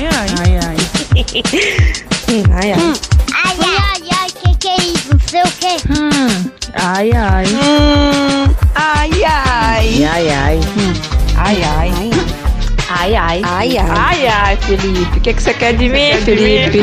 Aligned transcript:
Ai, 0.00 0.08
ai. 0.08 0.76
Ai, 1.10 1.26
ai. 1.34 1.76
ai, 2.54 2.72
ai. 2.72 2.80
Hum. 2.80 2.94
Ai, 3.34 3.56
ai, 3.60 4.08
ai, 4.18 4.30
que 4.30 4.56
que 4.56 4.68
é 4.68 4.76
isso? 4.76 5.10
Não 5.12 5.20
sei 5.28 5.42
o 5.42 5.50
que. 5.60 5.74
Hum. 5.92 6.50
Ai, 6.74 7.12
ai. 7.12 7.44
Hum. 7.46 8.54
Ai, 8.74 9.24
ai. 9.24 10.04
Ai, 10.04 10.30
ai. 10.30 10.56
Hum. 10.56 10.94
Ai, 11.36 11.62
ai. 11.62 11.90
Ai, 12.88 13.14
ai. 13.14 13.42
Ai, 13.44 13.78
ai. 13.78 13.88
Ai, 13.88 14.26
ai, 14.26 14.56
Felipe. 14.56 15.18
O 15.18 15.20
que, 15.20 15.34
que 15.34 15.42
você 15.42 15.52
quer 15.52 15.74
de 15.76 15.88
mim, 15.88 16.12
Felipe? 16.24 16.78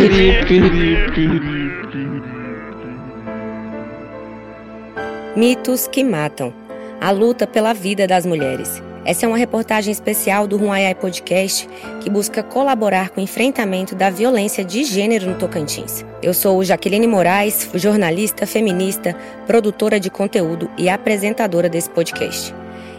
Mitos 5.36 5.88
que 5.88 6.04
matam. 6.04 6.54
A 7.02 7.12
luta 7.12 7.48
pela 7.48 7.74
vida 7.74 8.06
das 8.06 8.28
mulheres. 8.28 8.82
Essa 9.08 9.26
é 9.26 9.30
uma 9.30 9.38
reportagem 9.38 9.90
especial 9.90 10.46
do 10.46 10.58
Ruaiai 10.58 10.94
Podcast 10.94 11.66
que 12.02 12.10
busca 12.10 12.44
colaborar 12.44 13.10
com 13.10 13.22
o 13.22 13.24
enfrentamento 13.24 13.96
da 13.96 14.10
violência 14.10 14.66
de 14.66 14.84
gênero 14.84 15.28
no 15.30 15.38
Tocantins. 15.38 16.04
Eu 16.22 16.34
sou 16.34 16.62
Jaqueline 16.62 17.08
Moraes, 17.08 17.70
jornalista 17.74 18.46
feminista, 18.46 19.16
produtora 19.46 19.98
de 19.98 20.10
conteúdo 20.10 20.70
e 20.78 20.90
apresentadora 20.90 21.70
desse 21.70 21.90
podcast. 21.90 22.54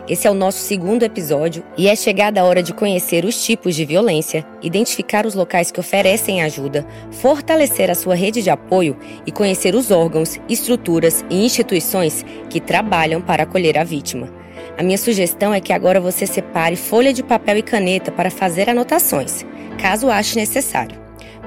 Esse 0.08 0.26
é 0.26 0.30
o 0.30 0.34
nosso 0.34 0.60
segundo 0.60 1.02
episódio 1.02 1.62
e 1.76 1.88
é 1.88 1.94
chegada 1.94 2.40
a 2.40 2.44
hora 2.44 2.62
de 2.62 2.72
conhecer 2.72 3.26
os 3.26 3.44
tipos 3.44 3.76
de 3.76 3.84
violência, 3.84 4.46
identificar 4.62 5.26
os 5.26 5.34
locais 5.34 5.70
que 5.70 5.78
oferecem 5.78 6.42
ajuda, 6.42 6.86
fortalecer 7.10 7.90
a 7.90 7.94
sua 7.94 8.14
rede 8.14 8.40
de 8.40 8.48
apoio 8.48 8.96
e 9.26 9.30
conhecer 9.30 9.74
os 9.74 9.90
órgãos, 9.90 10.40
estruturas 10.48 11.22
e 11.28 11.44
instituições 11.44 12.24
que 12.48 12.62
trabalham 12.62 13.20
para 13.20 13.42
acolher 13.42 13.76
a 13.76 13.84
vítima. 13.84 14.37
A 14.78 14.82
minha 14.84 14.96
sugestão 14.96 15.52
é 15.52 15.60
que 15.60 15.72
agora 15.72 16.00
você 16.00 16.24
separe 16.24 16.76
folha 16.76 17.12
de 17.12 17.20
papel 17.20 17.58
e 17.58 17.62
caneta 17.64 18.12
para 18.12 18.30
fazer 18.30 18.70
anotações, 18.70 19.44
caso 19.76 20.08
ache 20.08 20.36
necessário. 20.36 20.96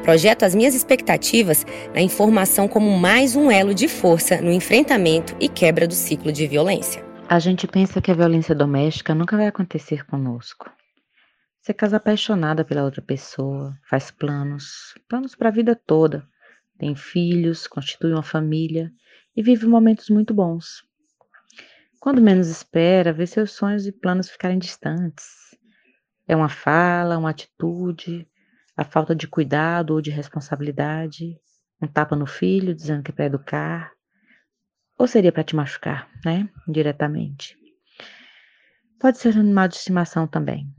Projeto 0.03 0.43
as 0.43 0.53
minhas 0.53 0.75
expectativas 0.75 1.65
na 1.95 2.01
informação 2.01 2.67
como 2.67 2.91
mais 2.99 3.33
um 3.33 3.49
elo 3.49 3.73
de 3.73 3.87
força 3.87 4.41
no 4.41 4.51
enfrentamento 4.51 5.33
e 5.39 5.47
quebra 5.47 5.87
do 5.87 5.93
ciclo 5.93 6.29
de 6.29 6.45
violência. 6.45 7.05
A 7.29 7.39
gente 7.39 7.65
pensa 7.67 8.01
que 8.01 8.11
a 8.11 8.13
violência 8.13 8.53
doméstica 8.53 9.15
nunca 9.15 9.37
vai 9.37 9.47
acontecer 9.47 10.05
conosco. 10.05 10.69
Você 11.61 11.73
casa 11.73 11.95
apaixonada 11.95 12.65
pela 12.65 12.83
outra 12.83 13.01
pessoa, 13.01 13.73
faz 13.89 14.11
planos, 14.11 14.93
planos 15.07 15.35
para 15.35 15.47
a 15.47 15.53
vida 15.53 15.73
toda, 15.73 16.27
tem 16.77 16.95
filhos, 16.95 17.65
constitui 17.65 18.11
uma 18.11 18.23
família 18.23 18.91
e 19.33 19.41
vive 19.41 19.65
momentos 19.67 20.09
muito 20.09 20.33
bons. 20.33 20.90
Quando 22.01 22.19
menos 22.19 22.47
espera, 22.47 23.13
vê 23.13 23.27
seus 23.27 23.51
sonhos 23.51 23.85
e 23.85 23.91
planos 23.91 24.27
ficarem 24.27 24.57
distantes. 24.57 25.55
É 26.27 26.35
uma 26.35 26.49
fala, 26.49 27.15
uma 27.15 27.29
atitude, 27.29 28.27
a 28.75 28.83
falta 28.83 29.15
de 29.15 29.27
cuidado 29.27 29.91
ou 29.91 30.01
de 30.01 30.09
responsabilidade, 30.09 31.39
um 31.79 31.85
tapa 31.85 32.15
no 32.15 32.25
filho 32.25 32.73
dizendo 32.73 33.03
que 33.03 33.11
é 33.11 33.13
para 33.13 33.25
educar, 33.25 33.91
ou 34.97 35.05
seria 35.05 35.31
para 35.31 35.43
te 35.43 35.55
machucar, 35.55 36.09
né? 36.25 36.49
Diretamente. 36.67 37.55
Pode 38.99 39.19
ser 39.19 39.37
um 39.37 39.41
animal 39.41 39.67
de 39.67 39.75
estimação 39.75 40.25
também. 40.27 40.73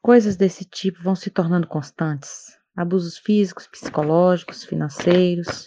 Coisas 0.00 0.36
desse 0.36 0.64
tipo 0.64 1.02
vão 1.02 1.16
se 1.16 1.30
tornando 1.30 1.66
constantes. 1.66 2.56
Abusos 2.76 3.18
físicos, 3.18 3.66
psicológicos, 3.66 4.62
financeiros. 4.62 5.66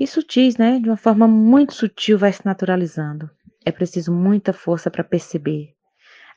E 0.00 0.06
sutis, 0.06 0.56
né? 0.56 0.80
De 0.80 0.88
uma 0.88 0.96
forma 0.96 1.28
muito 1.28 1.74
sutil 1.74 2.18
vai 2.18 2.32
se 2.32 2.44
naturalizando. 2.44 3.30
É 3.64 3.70
preciso 3.70 4.10
muita 4.10 4.50
força 4.50 4.90
para 4.90 5.04
perceber, 5.04 5.74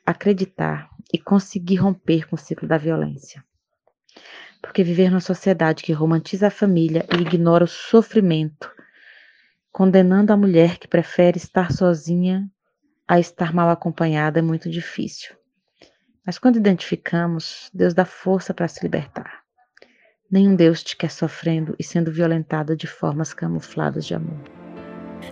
acreditar 0.04 0.90
e 1.10 1.18
conseguir 1.18 1.76
romper 1.76 2.28
com 2.28 2.36
o 2.36 2.38
ciclo 2.38 2.68
da 2.68 2.76
violência. 2.76 3.42
Porque 4.60 4.84
viver 4.84 5.08
numa 5.08 5.20
sociedade 5.20 5.82
que 5.82 5.92
romantiza 5.92 6.48
a 6.48 6.50
família 6.50 7.06
e 7.10 7.22
ignora 7.22 7.64
o 7.64 7.68
sofrimento 7.68 8.70
condenando 9.72 10.32
a 10.32 10.36
mulher 10.36 10.78
que 10.78 10.86
prefere 10.86 11.36
estar 11.36 11.72
sozinha 11.72 12.48
a 13.08 13.18
estar 13.18 13.52
mal 13.52 13.68
acompanhada 13.68 14.38
é 14.38 14.42
muito 14.42 14.70
difícil. 14.70 15.34
Mas 16.24 16.38
quando 16.38 16.56
identificamos, 16.56 17.70
Deus 17.74 17.92
dá 17.92 18.04
força 18.04 18.54
para 18.54 18.68
se 18.68 18.80
libertar. 18.82 19.43
Nenhum 20.30 20.56
Deus 20.56 20.82
te 20.82 20.96
quer 20.96 21.10
sofrendo 21.10 21.74
e 21.78 21.84
sendo 21.84 22.10
violentada 22.10 22.74
de 22.74 22.86
formas 22.86 23.34
camufladas 23.34 24.06
de 24.06 24.14
amor. 24.14 24.36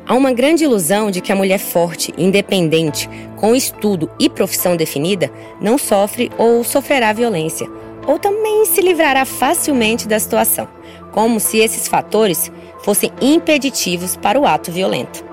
Há 0.06 0.14
uma 0.14 0.32
grande 0.32 0.64
ilusão 0.64 1.10
de 1.10 1.20
que 1.20 1.32
a 1.32 1.36
mulher 1.36 1.58
forte, 1.58 2.12
independente, 2.16 3.08
com 3.36 3.54
estudo 3.54 4.10
e 4.18 4.28
profissão 4.28 4.76
definida, 4.76 5.30
não 5.60 5.78
sofre 5.78 6.30
ou 6.38 6.62
sofrerá 6.62 7.12
violência, 7.12 7.66
ou 8.06 8.18
também 8.18 8.64
se 8.66 8.80
livrará 8.80 9.24
facilmente 9.24 10.08
da 10.08 10.18
situação, 10.18 10.68
como 11.10 11.40
se 11.40 11.58
esses 11.58 11.88
fatores 11.88 12.50
fossem 12.82 13.10
impeditivos 13.20 14.16
para 14.16 14.40
o 14.40 14.46
ato 14.46 14.72
violento. 14.72 15.24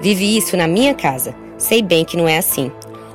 Vivi 0.00 0.36
isso 0.36 0.56
na 0.56 0.66
minha 0.66 0.94
casa, 0.94 1.34
sei 1.58 1.82
bem 1.82 2.04
que 2.04 2.16
não 2.16 2.28
é 2.28 2.38
assim. 2.38 2.72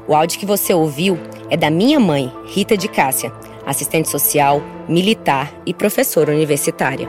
O 0.07 0.15
áudio 0.15 0.39
que 0.39 0.45
você 0.45 0.73
ouviu 0.73 1.17
é 1.49 1.57
da 1.57 1.69
minha 1.69 1.99
mãe, 1.99 2.31
Rita 2.45 2.77
de 2.77 2.87
Cássia, 2.87 3.31
assistente 3.67 4.09
social, 4.09 4.61
militar 4.87 5.53
e 5.65 5.73
professora 5.73 6.31
universitária. 6.31 7.07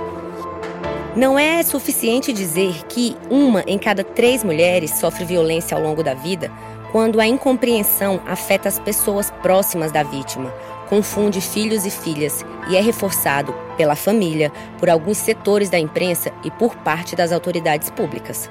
Não 1.16 1.38
é 1.38 1.62
suficiente 1.62 2.32
dizer 2.32 2.84
que 2.88 3.16
uma 3.30 3.62
em 3.66 3.78
cada 3.78 4.04
três 4.04 4.44
mulheres 4.44 4.91
sofre 4.98 5.24
violência 5.24 5.76
ao 5.76 5.82
longo 5.82 6.02
da 6.02 6.14
vida 6.14 6.50
quando 6.92 7.20
a 7.20 7.26
incompreensão 7.26 8.20
afeta 8.26 8.68
as 8.68 8.78
pessoas 8.78 9.30
próximas 9.42 9.92
da 9.92 10.02
vítima, 10.02 10.52
confunde 10.88 11.41
filhos 11.41 11.84
e 11.84 11.91
filhas 11.91 12.44
e 12.68 12.76
é 12.76 12.80
reforçado 12.80 13.54
pela 13.76 13.94
família, 13.94 14.50
por 14.78 14.88
alguns 14.88 15.18
setores 15.18 15.70
da 15.70 15.78
imprensa 15.78 16.32
e 16.44 16.50
por 16.50 16.74
parte 16.76 17.14
das 17.14 17.30
autoridades 17.32 17.91
públicas. 17.91 18.50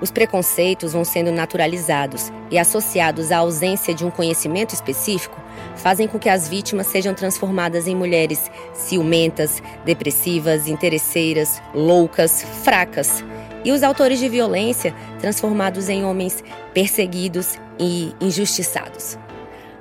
Os 0.00 0.10
preconceitos 0.10 0.92
vão 0.92 1.04
sendo 1.04 1.30
naturalizados 1.30 2.32
e 2.50 2.58
associados 2.58 3.30
à 3.30 3.38
ausência 3.38 3.94
de 3.94 4.04
um 4.04 4.10
conhecimento 4.10 4.74
específico 4.74 5.41
fazem 5.76 6.06
com 6.06 6.18
que 6.18 6.28
as 6.28 6.48
vítimas 6.48 6.86
sejam 6.86 7.14
transformadas 7.14 7.86
em 7.86 7.94
mulheres 7.94 8.50
ciumentas, 8.74 9.62
depressivas, 9.84 10.68
interesseiras, 10.68 11.60
loucas, 11.74 12.42
fracas, 12.62 13.24
e 13.64 13.70
os 13.70 13.82
autores 13.82 14.18
de 14.18 14.28
violência 14.28 14.94
transformados 15.20 15.88
em 15.88 16.04
homens 16.04 16.42
perseguidos 16.74 17.58
e 17.78 18.14
injustiçados. 18.20 19.18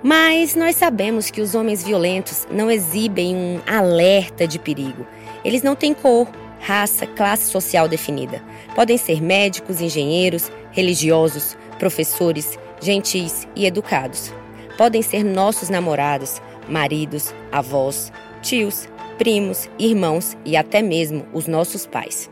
Mas 0.03 0.56
nós 0.56 0.75
sabemos 0.75 1.29
que 1.29 1.41
os 1.41 1.53
homens 1.53 1.84
violentos 1.84 2.47
não 2.52 2.72
exibem 2.72 3.35
um 3.35 3.62
alerta 3.68 4.47
de 4.47 4.58
perigo. 4.58 5.06
Eles 5.44 5.62
não 5.62 5.75
têm 5.75 5.94
cor, 5.94 6.28
raça, 6.59 7.06
classe 7.06 7.52
social 7.52 7.88
definida. 7.88 8.41
Podem 8.75 8.97
ser 8.97 9.22
médicos, 9.22 9.79
engenheiros, 9.79 10.52
religiosos, 10.72 11.56
professores, 11.78 12.58
gentis 12.79 13.47
e 13.56 13.66
educados. 13.66 14.34
Podem 14.81 15.03
ser 15.03 15.24
nossos 15.24 15.69
namorados, 15.69 16.42
maridos, 16.68 17.31
avós, 17.52 18.12
tios, 18.42 18.90
primos, 19.16 19.69
irmãos 19.78 20.36
e 20.44 20.58
até 20.58 20.81
mesmo 20.81 21.24
os 21.31 21.46
nossos 21.46 21.86
pais. 21.86 22.31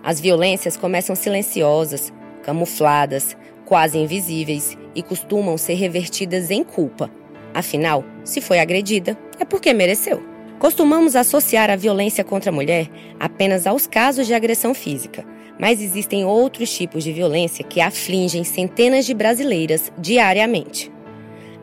As 0.00 0.20
violências 0.20 0.76
começam 0.76 1.16
silenciosas, 1.16 2.12
camufladas, 2.44 3.36
quase 3.64 3.98
invisíveis 3.98 4.78
e 4.94 5.02
costumam 5.02 5.58
ser 5.58 5.74
revertidas 5.74 6.52
em 6.52 6.62
culpa. 6.62 7.10
Afinal, 7.52 8.04
se 8.22 8.40
foi 8.40 8.60
agredida, 8.60 9.18
é 9.40 9.44
porque 9.44 9.74
mereceu. 9.74 10.22
Costumamos 10.60 11.16
associar 11.16 11.68
a 11.68 11.74
violência 11.74 12.22
contra 12.22 12.50
a 12.50 12.54
mulher 12.54 12.88
apenas 13.18 13.66
aos 13.66 13.88
casos 13.88 14.28
de 14.28 14.34
agressão 14.34 14.72
física, 14.72 15.26
mas 15.58 15.82
existem 15.82 16.24
outros 16.24 16.72
tipos 16.72 17.02
de 17.02 17.12
violência 17.12 17.64
que 17.64 17.80
afligem 17.80 18.44
centenas 18.44 19.04
de 19.04 19.14
brasileiras 19.14 19.92
diariamente. 19.98 20.92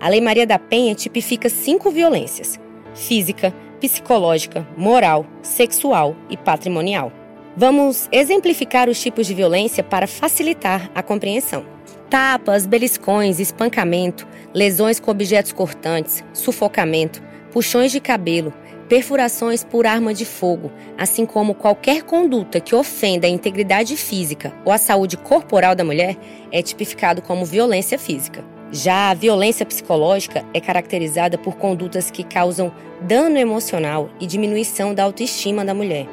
A 0.01 0.07
Lei 0.07 0.21
Maria 0.21 0.47
da 0.47 0.57
Penha 0.57 0.95
tipifica 0.95 1.49
cinco 1.49 1.91
violências: 1.91 2.57
física, 2.95 3.53
psicológica, 3.81 4.65
moral, 4.77 5.25
sexual 5.41 6.15
e 6.29 6.37
patrimonial. 6.37 7.11
Vamos 7.57 8.07
exemplificar 8.11 8.87
os 8.87 9.01
tipos 9.01 9.27
de 9.27 9.33
violência 9.33 9.83
para 9.83 10.07
facilitar 10.07 10.89
a 10.95 11.03
compreensão. 11.03 11.65
Tapas, 12.09 12.65
beliscões, 12.65 13.39
espancamento, 13.39 14.25
lesões 14.53 14.99
com 14.99 15.11
objetos 15.11 15.51
cortantes, 15.51 16.23
sufocamento, 16.33 17.21
puxões 17.51 17.91
de 17.91 17.99
cabelo, 17.99 18.53
perfurações 18.87 19.63
por 19.63 19.85
arma 19.85 20.13
de 20.13 20.25
fogo, 20.25 20.71
assim 20.97 21.25
como 21.25 21.53
qualquer 21.53 22.03
conduta 22.03 22.61
que 22.61 22.73
ofenda 22.73 23.27
a 23.27 23.29
integridade 23.29 23.97
física 23.97 24.53
ou 24.63 24.71
a 24.71 24.77
saúde 24.77 25.17
corporal 25.17 25.75
da 25.75 25.83
mulher, 25.83 26.15
é 26.51 26.61
tipificado 26.61 27.21
como 27.21 27.45
violência 27.45 27.99
física. 27.99 28.43
Já 28.71 29.09
a 29.09 29.13
violência 29.15 29.65
psicológica 29.65 30.45
é 30.53 30.61
caracterizada 30.61 31.37
por 31.39 31.55
condutas 31.55 32.11
que 32.11 32.23
causam 32.23 32.71
dano 33.01 33.37
emocional 33.37 34.09
e 34.19 34.27
diminuição 34.27 34.93
da 34.93 35.03
autoestima 35.03 35.65
da 35.65 35.73
mulher, 35.73 36.07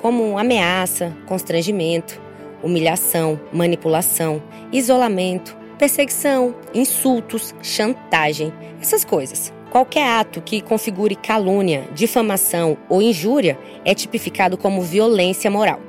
como 0.00 0.38
ameaça, 0.38 1.14
constrangimento, 1.26 2.18
humilhação, 2.62 3.38
manipulação, 3.52 4.42
isolamento, 4.72 5.54
perseguição, 5.78 6.54
insultos, 6.72 7.54
chantagem, 7.62 8.50
essas 8.80 9.04
coisas. 9.04 9.52
Qualquer 9.70 10.08
ato 10.08 10.40
que 10.40 10.62
configure 10.62 11.14
calúnia, 11.14 11.86
difamação 11.94 12.78
ou 12.88 13.02
injúria 13.02 13.58
é 13.84 13.94
tipificado 13.94 14.56
como 14.56 14.82
violência 14.82 15.50
moral. 15.50 15.80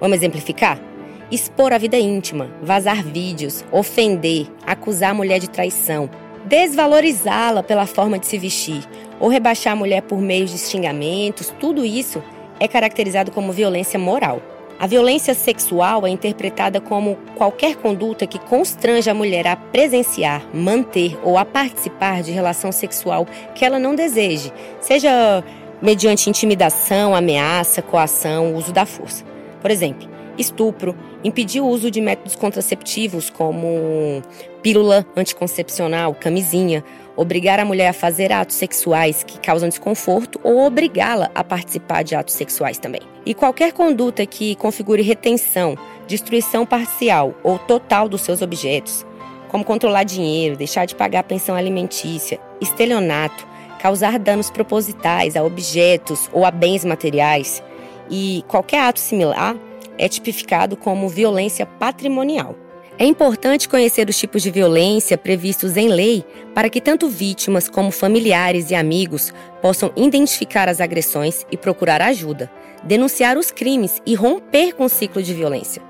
Vamos 0.00 0.16
exemplificar? 0.16 0.89
Expor 1.30 1.72
a 1.72 1.78
vida 1.78 1.96
íntima, 1.96 2.50
vazar 2.60 3.04
vídeos, 3.04 3.64
ofender, 3.70 4.48
acusar 4.66 5.12
a 5.12 5.14
mulher 5.14 5.38
de 5.38 5.48
traição, 5.48 6.10
desvalorizá-la 6.44 7.62
pela 7.62 7.86
forma 7.86 8.18
de 8.18 8.26
se 8.26 8.36
vestir 8.36 8.82
ou 9.20 9.28
rebaixar 9.28 9.74
a 9.74 9.76
mulher 9.76 10.02
por 10.02 10.20
meio 10.20 10.46
de 10.46 10.58
xingamentos, 10.58 11.54
tudo 11.60 11.84
isso 11.84 12.20
é 12.58 12.66
caracterizado 12.66 13.30
como 13.30 13.52
violência 13.52 13.96
moral. 13.96 14.42
A 14.76 14.88
violência 14.88 15.32
sexual 15.32 16.04
é 16.04 16.10
interpretada 16.10 16.80
como 16.80 17.16
qualquer 17.36 17.76
conduta 17.76 18.26
que 18.26 18.38
constrange 18.40 19.08
a 19.08 19.14
mulher 19.14 19.46
a 19.46 19.54
presenciar, 19.54 20.44
manter 20.52 21.16
ou 21.22 21.38
a 21.38 21.44
participar 21.44 22.24
de 22.24 22.32
relação 22.32 22.72
sexual 22.72 23.24
que 23.54 23.64
ela 23.64 23.78
não 23.78 23.94
deseje, 23.94 24.52
seja 24.80 25.44
mediante 25.80 26.28
intimidação, 26.28 27.14
ameaça, 27.14 27.82
coação, 27.82 28.56
uso 28.56 28.72
da 28.72 28.84
força. 28.84 29.24
Por 29.60 29.70
exemplo, 29.70 30.08
estupro, 30.38 30.96
impedir 31.22 31.60
o 31.60 31.66
uso 31.66 31.90
de 31.90 32.00
métodos 32.00 32.34
contraceptivos 32.34 33.30
como 33.30 34.22
pílula 34.62 35.06
anticoncepcional, 35.16 36.14
camisinha, 36.14 36.84
obrigar 37.16 37.58
a 37.58 37.64
mulher 37.64 37.88
a 37.88 37.92
fazer 37.92 38.32
atos 38.32 38.56
sexuais 38.56 39.22
que 39.22 39.38
causam 39.38 39.68
desconforto 39.68 40.40
ou 40.42 40.64
obrigá-la 40.64 41.30
a 41.34 41.44
participar 41.44 42.02
de 42.02 42.14
atos 42.14 42.34
sexuais 42.34 42.78
também. 42.78 43.02
E 43.26 43.34
qualquer 43.34 43.72
conduta 43.72 44.24
que 44.24 44.54
configure 44.56 45.02
retenção, 45.02 45.76
destruição 46.06 46.64
parcial 46.64 47.34
ou 47.42 47.58
total 47.58 48.08
dos 48.08 48.22
seus 48.22 48.40
objetos, 48.40 49.04
como 49.48 49.64
controlar 49.64 50.04
dinheiro, 50.04 50.56
deixar 50.56 50.86
de 50.86 50.94
pagar 50.94 51.24
pensão 51.24 51.54
alimentícia, 51.54 52.40
estelionato, 52.60 53.46
causar 53.80 54.18
danos 54.18 54.50
propositais 54.50 55.36
a 55.36 55.42
objetos 55.42 56.30
ou 56.32 56.44
a 56.44 56.50
bens 56.50 56.84
materiais 56.84 57.62
e 58.10 58.44
qualquer 58.48 58.80
ato 58.82 59.00
similar 59.00 59.56
é 59.98 60.08
tipificado 60.08 60.76
como 60.76 61.08
violência 61.08 61.64
patrimonial. 61.66 62.56
É 62.98 63.04
importante 63.06 63.66
conhecer 63.66 64.10
os 64.10 64.18
tipos 64.18 64.42
de 64.42 64.50
violência 64.50 65.16
previstos 65.16 65.78
em 65.78 65.88
lei 65.88 66.22
para 66.54 66.68
que 66.68 66.82
tanto 66.82 67.08
vítimas 67.08 67.66
como 67.66 67.90
familiares 67.90 68.70
e 68.70 68.74
amigos 68.74 69.32
possam 69.62 69.90
identificar 69.96 70.68
as 70.68 70.82
agressões 70.82 71.46
e 71.50 71.56
procurar 71.56 72.02
ajuda, 72.02 72.50
denunciar 72.82 73.38
os 73.38 73.50
crimes 73.50 74.02
e 74.04 74.14
romper 74.14 74.74
com 74.74 74.84
o 74.84 74.88
ciclo 74.90 75.22
de 75.22 75.32
violência. 75.32 75.80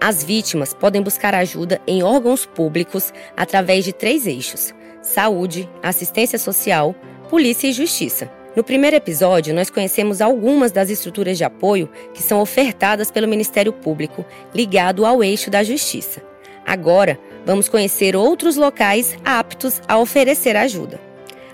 As 0.00 0.22
vítimas 0.22 0.72
podem 0.72 1.02
buscar 1.02 1.34
ajuda 1.34 1.80
em 1.86 2.04
órgãos 2.04 2.46
públicos 2.46 3.12
através 3.36 3.84
de 3.84 3.92
três 3.92 4.24
eixos: 4.24 4.72
saúde, 5.02 5.68
assistência 5.82 6.38
social, 6.38 6.94
polícia 7.28 7.66
e 7.66 7.72
justiça. 7.72 8.30
No 8.56 8.62
primeiro 8.62 8.94
episódio, 8.94 9.52
nós 9.52 9.68
conhecemos 9.68 10.20
algumas 10.20 10.70
das 10.70 10.88
estruturas 10.88 11.36
de 11.36 11.42
apoio 11.42 11.90
que 12.12 12.22
são 12.22 12.40
ofertadas 12.40 13.10
pelo 13.10 13.26
Ministério 13.26 13.72
Público 13.72 14.24
ligado 14.54 15.04
ao 15.04 15.24
eixo 15.24 15.50
da 15.50 15.64
justiça. 15.64 16.22
Agora, 16.64 17.18
vamos 17.44 17.68
conhecer 17.68 18.14
outros 18.14 18.54
locais 18.56 19.16
aptos 19.24 19.82
a 19.88 19.98
oferecer 19.98 20.56
ajuda. 20.56 21.00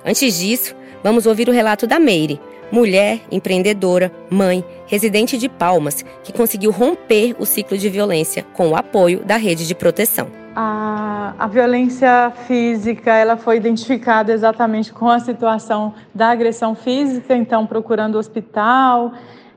Antes 0.05 0.39
disso, 0.39 0.77
vamos 1.03 1.25
ouvir 1.25 1.49
o 1.49 1.53
relato 1.53 1.87
da 1.87 1.99
Meire, 1.99 2.39
mulher, 2.71 3.21
empreendedora, 3.31 4.13
mãe, 4.31 4.65
residente 4.87 5.37
de 5.37 5.49
Palmas, 5.49 6.05
que 6.23 6.33
conseguiu 6.33 6.71
romper 6.71 7.35
o 7.39 7.47
ciclo 7.47 7.77
de 7.77 7.89
violência 7.89 8.45
com 8.53 8.71
o 8.71 8.77
apoio 8.77 9.25
da 9.25 9.37
rede 9.37 9.67
de 9.67 9.75
proteção. 9.75 10.29
A, 10.55 11.35
a, 11.39 11.47
violência 11.47 12.33
física 12.47 13.13
ela 13.13 13.37
foi 13.37 13.57
identificada 13.57 14.33
exatamente 14.33 14.93
com 14.93 15.09
a 15.09 15.21
situação 15.21 15.95
da 16.15 16.29
agressão 16.31 16.75
física, 16.75 17.37
então 17.37 17.67
procurando 17.67 18.19
hospital 18.19 19.13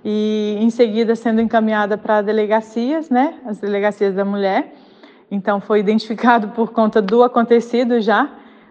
e 0.05 0.55
em 0.59 0.69
seguida 0.69 1.15
sendo 1.15 1.41
encaminhada 1.41 1.97
para 1.97 2.21
delegacias, 2.21 3.09
né, 3.09 3.35
as 3.45 3.57
delegacias 3.59 4.13
da 4.13 4.23
mulher. 4.23 4.73
Então, 5.33 5.59
foi 5.59 5.79
identificado 5.79 6.49
por 6.49 6.71
conta 6.71 7.01
do 7.01 7.23
acontecido 7.23 7.99
já, 7.99 8.29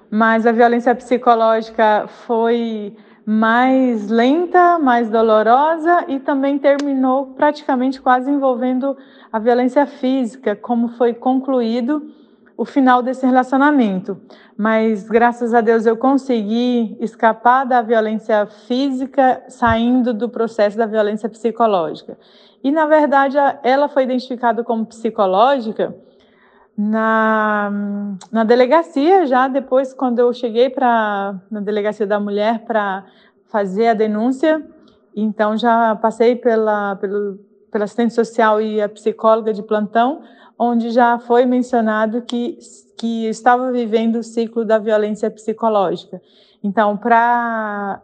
mas 0.09 0.47
a 0.47 0.53
violência 0.53 0.94
psicológica 0.94 2.06
foi 2.25 2.94
mais 3.25 4.09
lenta, 4.09 4.79
mais 4.79 5.09
dolorosa 5.09 6.05
e 6.09 6.19
também 6.19 6.59
terminou 6.59 7.27
praticamente 7.35 8.01
quase 8.01 8.31
envolvendo 8.31 8.97
a 9.33 9.39
violência 9.39 9.87
física, 9.87 10.57
como 10.57 10.89
foi 10.89 11.15
concluído 11.15 12.11
o 12.57 12.65
final 12.65 13.03
desse 13.03 13.25
relacionamento. 13.25 14.21
Mas 14.57 15.09
graças 15.09 15.55
a 15.55 15.61
Deus 15.61 15.87
eu 15.87 15.97
consegui 15.97 16.97
escapar 17.01 17.65
da 17.65 17.81
violência 17.81 18.47
física, 18.47 19.43
saindo 19.49 20.13
do 20.13 20.29
processo 20.29 20.77
da 20.77 20.87
violência 20.87 21.29
psicológica. 21.29 22.19
E 22.63 22.71
na 22.71 22.87
verdade 22.87 23.37
ela 23.63 23.89
foi 23.89 24.03
identificada 24.03 24.63
como 24.63 24.87
psicológica 24.87 25.95
na, 26.77 27.71
na 28.31 28.45
delegacia, 28.45 29.27
já 29.27 29.47
depois, 29.49 29.93
quando 29.93 30.19
eu 30.19 30.33
cheguei 30.33 30.71
para 30.71 31.41
na 31.51 31.61
delegacia 31.61 32.07
da 32.07 32.19
mulher 32.19 32.65
para 32.65 33.05
fazer 33.45 33.89
a 33.89 33.95
denúncia, 33.95 34.67
então 35.15 35.57
já 35.57 35.95
passei 35.97 36.35
pela, 36.35 36.97
pelo, 36.97 37.39
pela 37.71 37.85
assistente 37.85 38.15
social 38.15 38.61
e 38.61 38.81
a 38.81 38.89
psicóloga 38.89 39.53
de 39.53 39.63
plantão, 39.63 40.23
onde 40.59 40.91
já 40.91 41.19
foi 41.19 41.45
mencionado 41.45 42.23
que, 42.23 42.59
que 42.97 43.27
estava 43.27 43.71
vivendo 43.71 44.17
o 44.17 44.23
ciclo 44.23 44.65
da 44.65 44.79
violência 44.79 45.31
psicológica. 45.31 46.21
Então, 46.63 46.97
para 46.97 48.01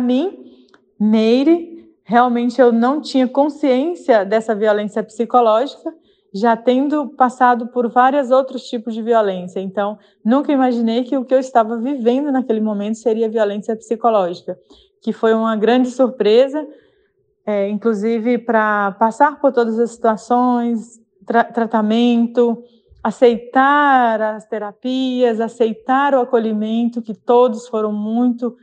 mim, 0.00 0.66
Meire, 0.98 1.92
realmente 2.02 2.60
eu 2.60 2.72
não 2.72 3.00
tinha 3.00 3.28
consciência 3.28 4.24
dessa 4.24 4.54
violência 4.54 5.02
psicológica, 5.02 5.94
já 6.32 6.56
tendo 6.56 7.08
passado 7.08 7.66
por 7.68 7.90
vários 7.90 8.30
outros 8.30 8.62
tipos 8.64 8.94
de 8.94 9.02
violência. 9.02 9.60
Então, 9.60 9.98
nunca 10.24 10.50
imaginei 10.50 11.04
que 11.04 11.16
o 11.16 11.24
que 11.24 11.34
eu 11.34 11.38
estava 11.38 11.76
vivendo 11.76 12.32
naquele 12.32 12.60
momento 12.60 12.96
seria 12.96 13.28
violência 13.28 13.76
psicológica, 13.76 14.58
que 15.02 15.12
foi 15.12 15.34
uma 15.34 15.54
grande 15.56 15.90
surpresa, 15.90 16.66
é, 17.44 17.68
inclusive 17.68 18.38
para 18.38 18.92
passar 18.92 19.40
por 19.40 19.52
todas 19.52 19.78
as 19.78 19.90
situações, 19.90 21.00
tra 21.26 21.44
tratamento, 21.44 22.62
aceitar 23.02 24.20
as 24.20 24.46
terapias, 24.46 25.40
aceitar 25.40 26.14
o 26.14 26.20
acolhimento, 26.20 27.02
que 27.02 27.14
todos 27.14 27.68
foram 27.68 27.92
muito, 27.92 28.56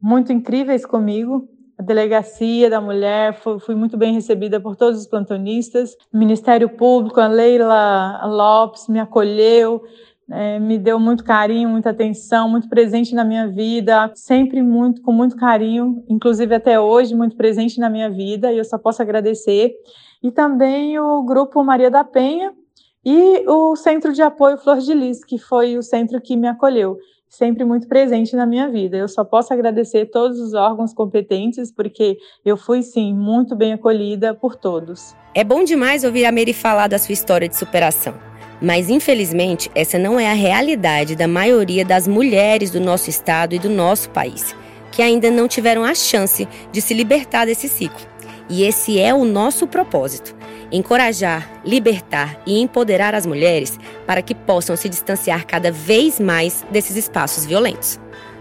muito 0.00 0.32
incríveis 0.32 0.86
comigo 0.86 1.48
a 1.80 1.82
delegacia 1.82 2.68
da 2.68 2.78
mulher, 2.78 3.32
fui, 3.32 3.74
muito 3.74 3.96
bem 3.96 4.12
recebida 4.12 4.60
por 4.60 4.76
todos 4.76 5.00
os 5.00 5.06
plantonistas. 5.06 5.96
O 6.12 6.18
Ministério 6.18 6.68
Público, 6.68 7.18
a 7.18 7.26
Leila 7.26 8.20
Lopes 8.26 8.86
me 8.86 9.00
acolheu, 9.00 9.82
é, 10.30 10.58
me 10.58 10.76
deu 10.76 11.00
muito 11.00 11.24
carinho, 11.24 11.70
muita 11.70 11.88
atenção, 11.88 12.50
muito 12.50 12.68
presente 12.68 13.14
na 13.14 13.24
minha 13.24 13.48
vida, 13.48 14.12
sempre 14.14 14.62
muito 14.62 15.00
com 15.00 15.10
muito 15.10 15.36
carinho, 15.36 16.04
inclusive 16.06 16.54
até 16.54 16.78
hoje 16.78 17.14
muito 17.14 17.34
presente 17.34 17.80
na 17.80 17.88
minha 17.88 18.10
vida, 18.10 18.52
e 18.52 18.58
eu 18.58 18.64
só 18.64 18.76
posso 18.76 19.00
agradecer. 19.00 19.72
E 20.22 20.30
também 20.30 20.98
o 20.98 21.22
grupo 21.22 21.64
Maria 21.64 21.90
da 21.90 22.04
Penha 22.04 22.52
e 23.02 23.42
o 23.48 23.74
Centro 23.74 24.12
de 24.12 24.20
Apoio 24.20 24.58
Flor 24.58 24.80
de 24.80 24.92
Lis, 24.92 25.24
que 25.24 25.38
foi 25.38 25.78
o 25.78 25.82
centro 25.82 26.20
que 26.20 26.36
me 26.36 26.46
acolheu 26.46 26.98
sempre 27.30 27.64
muito 27.64 27.86
presente 27.86 28.34
na 28.34 28.44
minha 28.44 28.68
vida. 28.68 28.96
Eu 28.96 29.08
só 29.08 29.24
posso 29.24 29.54
agradecer 29.54 30.06
todos 30.06 30.40
os 30.40 30.52
órgãos 30.52 30.92
competentes, 30.92 31.72
porque 31.72 32.18
eu 32.44 32.56
fui, 32.56 32.82
sim, 32.82 33.14
muito 33.14 33.54
bem 33.54 33.72
acolhida 33.72 34.34
por 34.34 34.56
todos. 34.56 35.14
É 35.32 35.44
bom 35.44 35.62
demais 35.62 36.02
ouvir 36.02 36.26
a 36.26 36.32
Mary 36.32 36.52
falar 36.52 36.88
da 36.88 36.98
sua 36.98 37.12
história 37.12 37.48
de 37.48 37.56
superação. 37.56 38.14
Mas, 38.60 38.90
infelizmente, 38.90 39.70
essa 39.74 39.98
não 39.98 40.18
é 40.20 40.28
a 40.28 40.34
realidade 40.34 41.16
da 41.16 41.28
maioria 41.28 41.84
das 41.84 42.06
mulheres 42.06 42.70
do 42.70 42.80
nosso 42.80 43.08
estado 43.08 43.54
e 43.54 43.58
do 43.58 43.70
nosso 43.70 44.10
país, 44.10 44.54
que 44.90 45.00
ainda 45.00 45.30
não 45.30 45.48
tiveram 45.48 45.84
a 45.84 45.94
chance 45.94 46.46
de 46.70 46.82
se 46.82 46.92
libertar 46.92 47.46
desse 47.46 47.68
ciclo. 47.68 48.06
E 48.50 48.64
esse 48.64 48.98
é 48.98 49.14
o 49.14 49.24
nosso 49.24 49.66
propósito 49.66 50.39
encorajar, 50.72 51.50
libertar 51.64 52.40
e 52.46 52.60
empoderar 52.60 53.14
as 53.14 53.26
mulheres 53.26 53.78
para 54.06 54.22
que 54.22 54.34
possam 54.34 54.76
se 54.76 54.88
distanciar 54.88 55.46
cada 55.46 55.70
vez 55.70 56.20
mais 56.20 56.64
desses 56.70 56.96
espaços 56.96 57.44
violentos. 57.44 57.98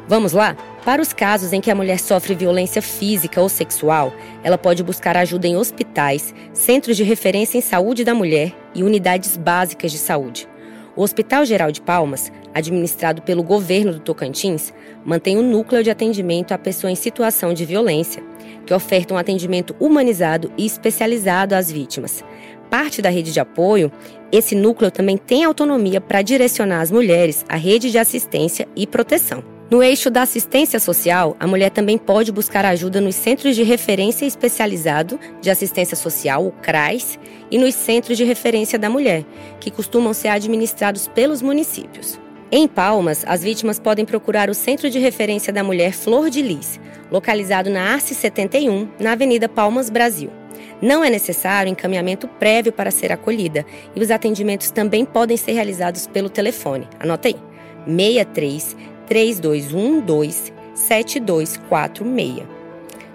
Vamos 0.07 0.33
lá? 0.33 0.55
Para 0.83 1.01
os 1.01 1.13
casos 1.13 1.53
em 1.53 1.62
que 1.62 1.69
a 1.69 1.75
mulher 1.75 2.00
sofre 2.00 2.33
violência 2.33 2.81
física 2.81 3.39
ou 3.41 3.48
sexual, 3.48 4.12
ela 4.43 4.57
pode 4.57 4.81
buscar 4.83 5.15
ajuda 5.15 5.48
em 5.48 5.55
hospitais, 5.55 6.33
centros 6.51 6.98
de 6.98 7.03
referência 7.03 7.57
em 7.57 7.62
saúde 7.62 8.03
da 8.03 8.15
mulher 8.15 8.53
e 8.74 8.81
unidades 8.81 9.38
básicas 9.38 9.91
de 9.91 10.00
saúde. 10.00 10.48
O 10.95 11.03
Hospital 11.03 11.45
Geral 11.45 11.71
de 11.71 11.79
Palmas, 11.79 12.31
administrado 12.53 13.22
pelo 13.22 13.44
governo 13.44 13.94
do 13.94 14.00
Tocantins, 14.00 14.74
mantém 15.06 15.38
um 15.38 15.50
núcleo 15.50 15.84
de 15.84 15.89
atendimento 15.89 16.51
à 16.51 16.58
pessoa 16.58 16.91
em 16.91 16.96
situação 16.96 17.53
de 17.53 17.65
violência, 17.65 18.24
que 18.65 18.74
oferta 18.74 19.13
um 19.13 19.18
atendimento 19.18 19.75
humanizado 19.79 20.51
e 20.58 20.65
especializado 20.65 21.56
às 21.56 21.72
vítimas. 21.72 22.24
Parte 22.70 23.01
da 23.01 23.10
rede 23.10 23.32
de 23.32 23.39
apoio, 23.39 23.91
esse 24.32 24.56
núcleo 24.56 24.91
também 24.91 25.18
tem 25.18 25.44
autonomia 25.44 26.00
para 26.00 26.22
direcionar 26.22 26.82
as 26.82 26.91
mulheres 26.91 27.44
à 27.50 27.56
rede 27.56 27.89
de 27.89 27.98
assistência 27.98 28.68
e 28.75 28.86
proteção. 28.86 29.44
No 29.72 29.84
eixo 29.84 30.10
da 30.10 30.24
assistência 30.24 30.79
social, 30.79 31.38
a 31.39 31.46
mulher 31.46 31.70
também 31.70 31.96
pode 31.96 32.32
buscar 32.32 32.65
ajuda 32.65 33.00
nos 33.00 33.13
Centros 33.13 33.56
de 33.56 33.62
Referência 33.62 34.25
Especializado 34.25 35.20
de 35.41 35.51
Assistência 35.51 35.96
Social, 35.96 36.48
o 36.48 36.51
CRAS, 36.51 37.20
e 37.51 37.58
nos 37.60 37.75
Centros 37.75 38.18
de 38.18 38.24
Referência 38.24 38.79
da 38.79 38.89
Mulher, 38.89 39.24
que 39.60 39.70
costumam 39.70 40.12
ser 40.12 40.29
administrados 40.29 41.08
pelos 41.08 41.44
municípios. 41.44 42.20
Em 42.51 42.68
Palmas, 42.68 43.24
as 43.27 43.44
vítimas 43.44 43.77
podem 43.77 44.03
procurar 44.03 44.50
o 44.50 44.56
Centro 44.56 44.89
de 44.89 44.98
Referência 44.98 45.53
da 45.53 45.63
Mulher 45.63 45.94
Flor 45.94 46.32
de 46.32 46.41
Lis, 46.41 46.79
localizado 47.12 47.70
na 47.70 47.94
Arce 47.94 48.15
71, 48.15 48.89
na 49.00 49.12
Avenida 49.12 49.48
Palmas, 49.48 49.91
Brasil. 49.91 50.32
Não 50.82 51.03
é 51.03 51.12
necessário 51.12 51.70
encaminhamento 51.70 52.27
prévio 52.27 52.74
para 52.74 52.89
ser 52.89 53.12
acolhida 53.12 53.63
e 53.96 54.01
os 54.01 54.10
atendimentos 54.10 54.72
também 54.72 55.06
podem 55.06 55.38
ser 55.38 55.51
realizados 55.51 56.08
pelo 56.08 56.27
telefone. 56.27 56.88
Anota 57.00 57.27
aí: 57.27 57.36
63 57.86 58.75
3212 59.06 60.51
7246. 60.74 62.48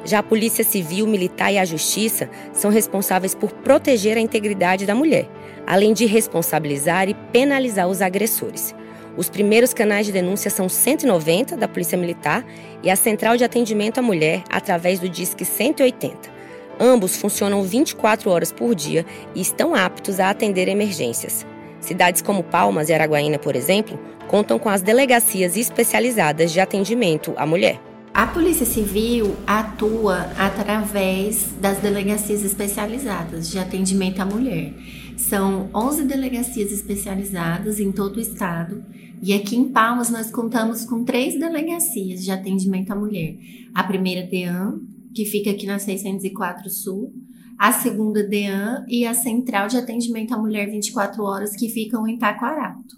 Já 0.05 0.21
a 0.21 0.23
Polícia 0.23 0.63
Civil, 0.63 1.09
Militar 1.09 1.51
e 1.51 1.59
a 1.59 1.65
Justiça 1.65 2.31
são 2.53 2.71
responsáveis 2.71 3.35
por 3.35 3.51
proteger 3.51 4.17
a 4.17 4.21
integridade 4.21 4.87
da 4.87 4.95
mulher, 4.95 5.29
além 5.67 5.93
de 5.93 6.07
responsabilizar 6.07 7.09
e 7.09 7.15
penalizar 7.33 7.89
os 7.89 8.01
agressores. 8.01 8.73
Os 9.17 9.29
primeiros 9.29 9.73
canais 9.73 10.07
de 10.07 10.13
denúncia 10.13 10.51
são 10.51 10.69
190 10.69 11.57
da 11.57 11.69
Polícia 11.69 11.97
Militar 11.97 12.45
e 12.83 12.91
a 12.91 12.97
Central 12.97 13.37
de 13.37 13.45
Atendimento 13.45 13.99
à 13.99 14.03
Mulher 14.03 14.43
através 14.51 14.99
do 14.99 15.09
Disque 15.09 15.45
180. 15.45 16.35
Ambos 16.81 17.17
funcionam 17.17 17.63
24 17.63 18.29
horas 18.29 18.51
por 18.51 18.75
dia 18.75 19.07
e 19.35 19.41
estão 19.41 19.75
aptos 19.75 20.19
a 20.19 20.31
atender 20.31 20.67
emergências. 20.67 21.47
Cidades 21.81 22.23
como 22.23 22.43
Palmas 22.43 22.89
e 22.89 22.95
Araguaína, 22.95 23.39
por 23.39 23.55
exemplo, 23.55 23.99
contam 24.27 24.59
com 24.59 24.69
as 24.69 24.83
delegacias 24.83 25.57
especializadas 25.57 26.51
de 26.51 26.59
atendimento 26.59 27.33
à 27.37 27.47
mulher. 27.47 27.79
A 28.15 28.29
Polícia 28.29 28.65
Civil 28.65 29.35
atua 29.45 30.31
através 30.39 31.53
das 31.61 31.81
delegacias 31.81 32.45
especializadas 32.45 33.51
de 33.51 33.59
atendimento 33.59 34.21
à 34.21 34.25
mulher. 34.25 34.73
São 35.17 35.69
11 35.75 36.05
delegacias 36.05 36.71
especializadas 36.71 37.81
em 37.81 37.91
todo 37.91 38.19
o 38.19 38.21
estado 38.21 38.85
e 39.21 39.35
aqui 39.35 39.57
em 39.57 39.69
Palmas 39.69 40.11
nós 40.11 40.31
contamos 40.31 40.85
com 40.85 41.03
três 41.03 41.37
delegacias 41.37 42.23
de 42.23 42.31
atendimento 42.31 42.93
à 42.93 42.95
mulher. 42.95 43.37
A 43.75 43.83
primeira 43.83 44.25
DEAN, 44.25 44.79
que 45.13 45.25
fica 45.25 45.51
aqui 45.51 45.67
na 45.67 45.81
604 45.81 46.71
Sul, 46.71 47.13
a 47.59 47.73
segunda 47.73 48.23
DEAN 48.23 48.85
e 48.87 49.05
a 49.05 49.13
Central 49.13 49.67
de 49.67 49.77
Atendimento 49.77 50.33
à 50.33 50.39
Mulher 50.39 50.71
24 50.71 51.21
Horas, 51.21 51.57
que 51.57 51.69
ficam 51.69 52.07
em 52.07 52.17
Taquarato. 52.17 52.97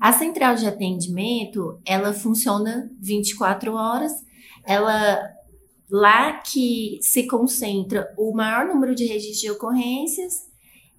A 0.00 0.12
Central 0.12 0.56
de 0.56 0.66
Atendimento, 0.66 1.78
ela 1.84 2.14
funciona 2.14 2.90
24 3.00 3.74
horas, 3.74 4.25
ela 4.66 5.36
lá 5.90 6.32
que 6.34 6.98
se 7.00 7.26
concentra 7.26 8.12
o 8.18 8.34
maior 8.34 8.66
número 8.66 8.94
de 8.94 9.06
registros 9.06 9.40
de 9.40 9.50
ocorrências 9.50 10.46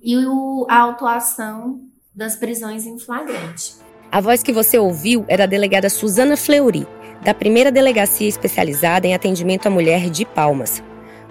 e 0.01 0.15
o, 0.15 0.65
a 0.69 0.79
autuação 0.79 1.81
das 2.15 2.35
prisões 2.35 2.85
em 2.85 2.97
flagrante. 2.97 3.75
A 4.11 4.21
voz 4.21 4.41
que 4.41 4.53
você 4.53 4.79
ouviu 4.79 5.25
era 5.27 5.43
a 5.43 5.47
delegada 5.47 5.89
Suzana 5.89 6.37
Fleury, 6.37 6.87
da 7.21 7.33
primeira 7.33 7.71
delegacia 7.71 8.27
especializada 8.27 9.05
em 9.05 9.13
atendimento 9.13 9.67
à 9.67 9.69
mulher 9.69 10.09
de 10.09 10.25
Palmas. 10.25 10.81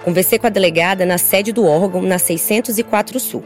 Conversei 0.05 0.39
com 0.39 0.47
a 0.47 0.51
delegada 0.51 1.07
na 1.07 1.17
sede 1.17 1.53
do 1.53 1.65
órgão, 1.65 2.03
na 2.03 2.19
604 2.19 3.19
Sul. 3.19 3.43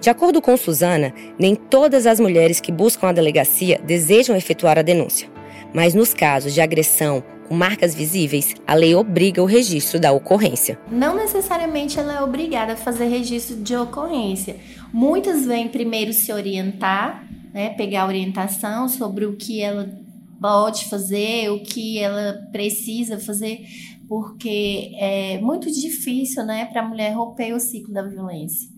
De 0.00 0.08
acordo 0.08 0.40
com 0.40 0.56
Suzana, 0.56 1.12
nem 1.38 1.54
todas 1.54 2.06
as 2.06 2.18
mulheres 2.18 2.60
que 2.60 2.72
buscam 2.72 3.08
a 3.08 3.12
delegacia 3.12 3.80
desejam 3.84 4.34
efetuar 4.34 4.78
a 4.78 4.82
denúncia. 4.82 5.28
Mas 5.74 5.92
nos 5.92 6.14
casos 6.14 6.54
de 6.54 6.60
agressão 6.60 7.22
com 7.48 7.54
marcas 7.54 7.94
visíveis, 7.94 8.54
a 8.66 8.74
lei 8.74 8.94
obriga 8.94 9.42
o 9.42 9.46
registro 9.46 9.98
da 9.98 10.12
ocorrência. 10.12 10.78
Não 10.92 11.16
necessariamente 11.16 11.98
ela 11.98 12.18
é 12.18 12.22
obrigada 12.22 12.74
a 12.74 12.76
fazer 12.76 13.08
registro 13.08 13.56
de 13.56 13.74
ocorrência. 13.74 14.56
Muitas 14.92 15.46
vêm 15.46 15.68
primeiro 15.68 16.12
se 16.12 16.32
orientar 16.32 17.26
né, 17.52 17.70
pegar 17.70 18.06
orientação 18.06 18.88
sobre 18.88 19.24
o 19.24 19.36
que 19.36 19.60
ela 19.60 19.88
pode 20.40 20.84
fazer, 20.84 21.50
o 21.50 21.60
que 21.62 21.98
ela 21.98 22.34
precisa 22.52 23.18
fazer, 23.18 23.66
porque 24.08 24.92
é 24.94 25.40
muito 25.40 25.70
difícil, 25.70 26.44
né, 26.44 26.66
para 26.66 26.82
a 26.82 26.88
mulher 26.88 27.14
romper 27.14 27.52
o 27.52 27.60
ciclo 27.60 27.92
da 27.92 28.02
violência. 28.02 28.68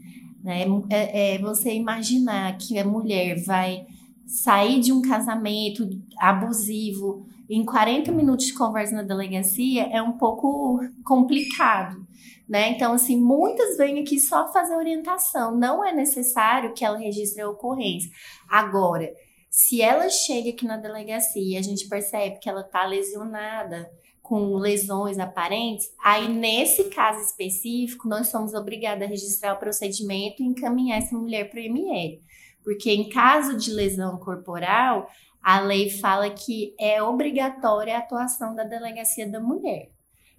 Né? 0.42 0.64
É, 0.88 1.34
é 1.34 1.38
você 1.38 1.74
imaginar 1.74 2.56
que 2.56 2.78
a 2.78 2.84
mulher 2.84 3.42
vai 3.44 3.84
sair 4.26 4.80
de 4.80 4.92
um 4.92 5.02
casamento 5.02 5.86
abusivo 6.18 7.26
em 7.56 7.64
40 7.64 8.12
minutos 8.12 8.46
de 8.46 8.54
conversa 8.54 8.94
na 8.94 9.02
delegacia 9.02 9.88
é 9.92 10.00
um 10.00 10.12
pouco 10.12 10.80
complicado, 11.04 12.06
né? 12.48 12.70
Então, 12.70 12.92
assim, 12.92 13.20
muitas 13.20 13.76
vêm 13.76 14.00
aqui 14.00 14.20
só 14.20 14.52
fazer 14.52 14.76
orientação, 14.76 15.56
não 15.56 15.84
é 15.84 15.92
necessário 15.92 16.72
que 16.72 16.84
ela 16.84 16.98
registre 16.98 17.42
a 17.42 17.50
ocorrência. 17.50 18.10
Agora, 18.48 19.12
se 19.50 19.82
ela 19.82 20.08
chega 20.08 20.50
aqui 20.50 20.64
na 20.64 20.76
delegacia 20.76 21.42
e 21.42 21.56
a 21.56 21.62
gente 21.62 21.88
percebe 21.88 22.38
que 22.38 22.48
ela 22.48 22.60
está 22.60 22.86
lesionada, 22.86 23.90
com 24.30 24.54
lesões 24.54 25.18
aparentes, 25.18 25.88
aí 26.00 26.28
nesse 26.28 26.84
caso 26.84 27.20
específico, 27.20 28.08
nós 28.08 28.28
somos 28.28 28.54
obrigados 28.54 29.02
a 29.02 29.08
registrar 29.08 29.54
o 29.54 29.58
procedimento 29.58 30.40
e 30.40 30.46
encaminhar 30.46 30.98
essa 30.98 31.18
mulher 31.18 31.50
para 31.50 31.58
o 31.58 31.64
ML. 31.64 32.22
Porque 32.62 32.92
em 32.92 33.08
caso 33.08 33.56
de 33.56 33.72
lesão 33.72 34.18
corporal, 34.18 35.08
a 35.42 35.60
lei 35.60 35.90
fala 35.90 36.30
que 36.30 36.74
é 36.78 37.02
obrigatória 37.02 37.96
a 37.96 37.98
atuação 37.98 38.54
da 38.54 38.64
delegacia 38.64 39.28
da 39.28 39.40
mulher. 39.40 39.88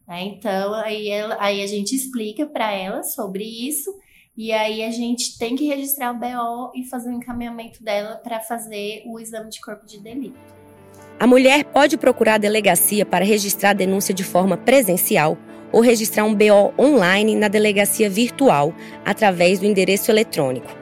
Né? 0.08 0.24
Então, 0.24 0.74
aí, 0.75 1.10
ela, 1.10 1.38
aí 1.39 1.62
a 1.62 1.67
gente 1.67 1.96
explica 1.96 2.46
para 2.46 2.72
ela 2.72 3.03
sobre 3.03 3.43
isso, 3.43 3.93
e 4.38 4.51
aí 4.51 4.84
a 4.84 4.91
gente 4.91 5.38
tem 5.38 5.55
que 5.55 5.67
registrar 5.67 6.12
o 6.12 6.17
BO 6.17 6.72
e 6.75 6.88
fazer 6.89 7.10
o 7.10 7.13
encaminhamento 7.13 7.84
dela 7.84 8.15
para 8.15 8.39
fazer 8.39 9.03
o 9.05 9.20
exame 9.20 9.50
de 9.50 9.60
corpo 9.60 9.86
de 9.86 10.00
delito. 10.00 10.39
A 11.20 11.27
mulher 11.27 11.65
pode 11.65 11.98
procurar 11.98 12.36
a 12.36 12.39
delegacia 12.39 13.05
para 13.05 13.25
registrar 13.25 13.72
a 13.72 13.74
denúncia 13.74 14.13
de 14.13 14.24
forma 14.24 14.58
presencial 14.58 15.38
ou 15.72 15.81
registrar 15.81 16.24
um 16.24 16.34
BO 16.34 16.74
online 16.79 17.36
na 17.36 17.48
delegacia 17.48 18.10
virtual 18.10 18.74
através 19.05 19.60
do 19.60 19.65
endereço 19.65 20.12
eletrônico 20.12 20.81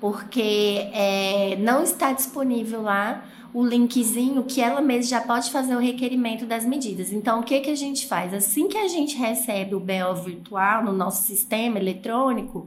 porque 0.00 0.90
é, 0.92 1.56
não 1.58 1.82
está 1.82 2.12
disponível 2.12 2.82
lá 2.82 3.24
o 3.52 3.64
linkzinho 3.64 4.44
que 4.44 4.60
ela 4.60 4.82
mesma 4.82 5.10
já 5.10 5.20
pode 5.20 5.50
fazer 5.50 5.74
o 5.74 5.78
requerimento 5.78 6.44
das 6.44 6.66
medidas. 6.66 7.10
Então, 7.10 7.40
o 7.40 7.42
que, 7.42 7.60
que 7.60 7.70
a 7.70 7.74
gente 7.74 8.06
faz? 8.06 8.34
Assim 8.34 8.68
que 8.68 8.76
a 8.76 8.88
gente 8.88 9.16
recebe 9.16 9.74
o 9.74 9.80
BO 9.80 10.14
virtual 10.22 10.84
no 10.84 10.92
nosso 10.92 11.26
sistema 11.26 11.78
eletrônico, 11.78 12.66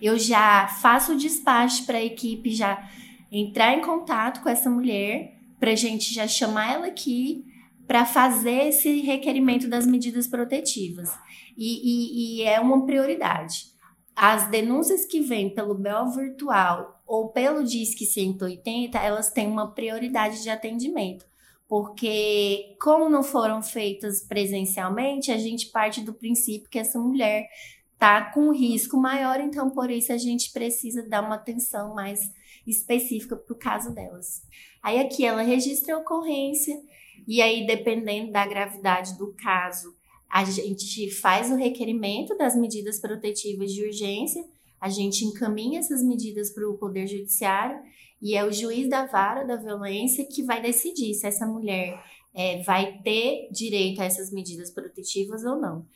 eu 0.00 0.18
já 0.18 0.68
faço 0.80 1.12
o 1.12 1.16
despacho 1.16 1.84
para 1.84 1.98
a 1.98 2.04
equipe 2.04 2.50
já 2.50 2.82
entrar 3.30 3.74
em 3.74 3.82
contato 3.82 4.42
com 4.42 4.48
essa 4.48 4.70
mulher, 4.70 5.36
para 5.60 5.72
a 5.72 5.76
gente 5.76 6.12
já 6.12 6.26
chamar 6.26 6.72
ela 6.72 6.86
aqui 6.86 7.44
para 7.86 8.06
fazer 8.06 8.68
esse 8.68 9.00
requerimento 9.00 9.68
das 9.68 9.86
medidas 9.86 10.26
protetivas. 10.26 11.10
E, 11.56 11.66
e, 11.66 12.40
e, 12.40 12.42
é 12.42 12.58
uma 12.58 12.86
prioridade. 12.86 13.66
As 14.14 14.50
denúncias 14.50 15.04
que 15.06 15.20
vêm 15.20 15.54
pelo 15.54 15.74
BEL 15.74 16.10
virtual 16.10 17.02
ou 17.06 17.28
pelo 17.28 17.64
DISC 17.64 18.04
180, 18.04 18.98
elas 18.98 19.30
têm 19.30 19.48
uma 19.48 19.70
prioridade 19.70 20.42
de 20.42 20.50
atendimento. 20.50 21.26
Porque, 21.66 22.76
como 22.80 23.08
não 23.08 23.22
foram 23.22 23.62
feitas 23.62 24.20
presencialmente, 24.20 25.32
a 25.32 25.38
gente 25.38 25.70
parte 25.70 26.02
do 26.02 26.12
princípio 26.12 26.68
que 26.68 26.78
essa 26.78 26.98
mulher 26.98 27.48
está 27.94 28.30
com 28.30 28.52
risco 28.52 28.96
maior, 28.96 29.40
então 29.40 29.70
por 29.70 29.90
isso 29.90 30.12
a 30.12 30.18
gente 30.18 30.52
precisa 30.52 31.08
dar 31.08 31.24
uma 31.24 31.36
atenção 31.36 31.94
mais 31.94 32.30
específica 32.66 33.36
para 33.36 33.54
o 33.54 33.58
caso 33.58 33.94
delas. 33.94 34.42
Aí 34.82 35.00
aqui 35.00 35.24
ela 35.24 35.42
registra 35.42 35.94
a 35.94 35.98
ocorrência, 35.98 36.78
e 37.26 37.40
aí, 37.40 37.66
dependendo 37.66 38.32
da 38.32 38.44
gravidade 38.46 39.16
do 39.16 39.32
caso, 39.34 39.94
a 40.32 40.44
gente 40.44 41.10
faz 41.10 41.50
o 41.50 41.56
requerimento 41.56 42.34
das 42.38 42.56
medidas 42.56 42.98
protetivas 42.98 43.70
de 43.70 43.84
urgência. 43.84 44.42
a 44.80 44.88
gente 44.88 45.24
encaminha 45.24 45.78
essas 45.78 46.02
medidas 46.02 46.50
para 46.50 46.68
o 46.68 46.76
Poder 46.76 47.06
Judiciário 47.06 47.80
e 48.20 48.34
é 48.34 48.44
o 48.44 48.50
juiz 48.50 48.88
da 48.88 49.06
vara 49.06 49.44
da 49.44 49.56
violência 49.56 50.26
que 50.26 50.42
vai 50.42 50.60
decidir 50.60 51.14
se 51.14 51.26
essa 51.26 51.46
mulher 51.46 52.02
é, 52.34 52.62
vai 52.62 52.98
ter 53.02 53.48
direito 53.52 54.00
a 54.00 54.06
essas 54.06 54.32
medidas 54.32 54.70
protetivas 54.70 55.44
ou 55.44 55.60
não. 55.60 55.86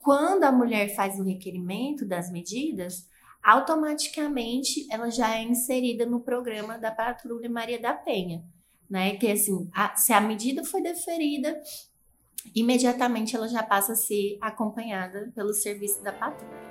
Quando 0.00 0.44
a 0.44 0.52
mulher 0.52 0.94
faz 0.94 1.18
o 1.18 1.22
requerimento 1.22 2.04
das 2.04 2.30
medidas, 2.30 3.08
automaticamente 3.42 4.86
ela 4.90 5.10
já 5.10 5.38
é 5.38 5.44
inserida 5.44 6.04
no 6.04 6.20
programa 6.20 6.76
da 6.76 6.90
Patrulha 6.90 7.48
Maria 7.48 7.80
da 7.80 7.94
Penha, 7.94 8.44
né? 8.90 9.16
Que 9.16 9.30
assim, 9.30 9.70
a, 9.72 9.96
se 9.96 10.12
a 10.12 10.20
medida 10.20 10.64
foi 10.64 10.82
deferida, 10.82 11.58
imediatamente 12.54 13.36
ela 13.36 13.48
já 13.48 13.62
passa 13.62 13.92
a 13.92 13.96
ser 13.96 14.38
acompanhada 14.40 15.30
pelo 15.34 15.52
serviço 15.52 16.02
da 16.02 16.12
patrulha. 16.12 16.66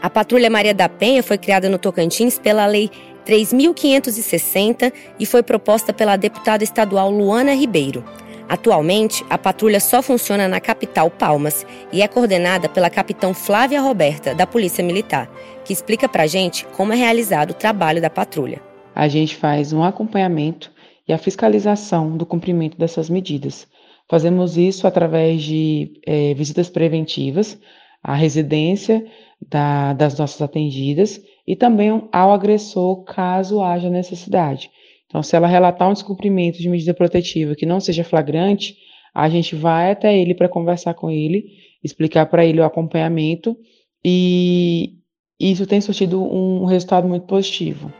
A 0.00 0.10
Patrulha 0.10 0.50
Maria 0.50 0.74
da 0.74 0.88
Penha 0.88 1.22
foi 1.22 1.38
criada 1.38 1.68
no 1.68 1.78
Tocantins 1.78 2.38
pela 2.38 2.66
Lei 2.66 2.90
3.560 3.26 4.92
e 5.18 5.26
foi 5.26 5.42
proposta 5.42 5.92
pela 5.92 6.16
deputada 6.16 6.64
estadual 6.64 7.10
Luana 7.10 7.54
Ribeiro. 7.54 8.04
Atualmente, 8.48 9.24
a 9.30 9.38
patrulha 9.38 9.80
só 9.80 10.02
funciona 10.02 10.46
na 10.48 10.60
capital 10.60 11.10
Palmas 11.10 11.64
e 11.92 12.02
é 12.02 12.08
coordenada 12.08 12.68
pela 12.68 12.90
capitã 12.90 13.32
Flávia 13.32 13.80
Roberta, 13.80 14.34
da 14.34 14.46
Polícia 14.46 14.84
Militar, 14.84 15.30
que 15.64 15.72
explica 15.72 16.08
pra 16.08 16.26
gente 16.26 16.66
como 16.76 16.92
é 16.92 16.96
realizado 16.96 17.52
o 17.52 17.54
trabalho 17.54 18.02
da 18.02 18.10
patrulha. 18.10 18.60
A 18.94 19.08
gente 19.08 19.36
faz 19.36 19.72
um 19.72 19.82
acompanhamento 19.82 20.70
e 21.08 21.12
a 21.12 21.18
fiscalização 21.18 22.16
do 22.16 22.26
cumprimento 22.26 22.76
dessas 22.76 23.08
medidas. 23.08 23.66
Fazemos 24.08 24.56
isso 24.56 24.86
através 24.86 25.42
de 25.42 26.00
é, 26.06 26.34
visitas 26.34 26.68
preventivas 26.68 27.58
à 28.02 28.14
residência 28.14 29.04
da, 29.48 29.92
das 29.92 30.18
nossas 30.18 30.40
atendidas 30.42 31.20
e 31.46 31.56
também 31.56 32.08
ao 32.12 32.32
agressor, 32.32 33.04
caso 33.04 33.62
haja 33.62 33.88
necessidade. 33.88 34.70
Então, 35.06 35.22
se 35.22 35.36
ela 35.36 35.46
relatar 35.46 35.88
um 35.88 35.92
descumprimento 35.92 36.58
de 36.58 36.68
medida 36.68 36.94
protetiva 36.94 37.54
que 37.54 37.66
não 37.66 37.80
seja 37.80 38.04
flagrante, 38.04 38.76
a 39.14 39.28
gente 39.28 39.54
vai 39.54 39.90
até 39.90 40.16
ele 40.16 40.34
para 40.34 40.48
conversar 40.48 40.94
com 40.94 41.10
ele, 41.10 41.44
explicar 41.84 42.26
para 42.26 42.44
ele 42.44 42.60
o 42.60 42.64
acompanhamento 42.64 43.56
e 44.04 44.94
isso 45.38 45.66
tem 45.66 45.80
surtido 45.80 46.22
um 46.22 46.64
resultado 46.64 47.06
muito 47.06 47.26
positivo. 47.26 47.92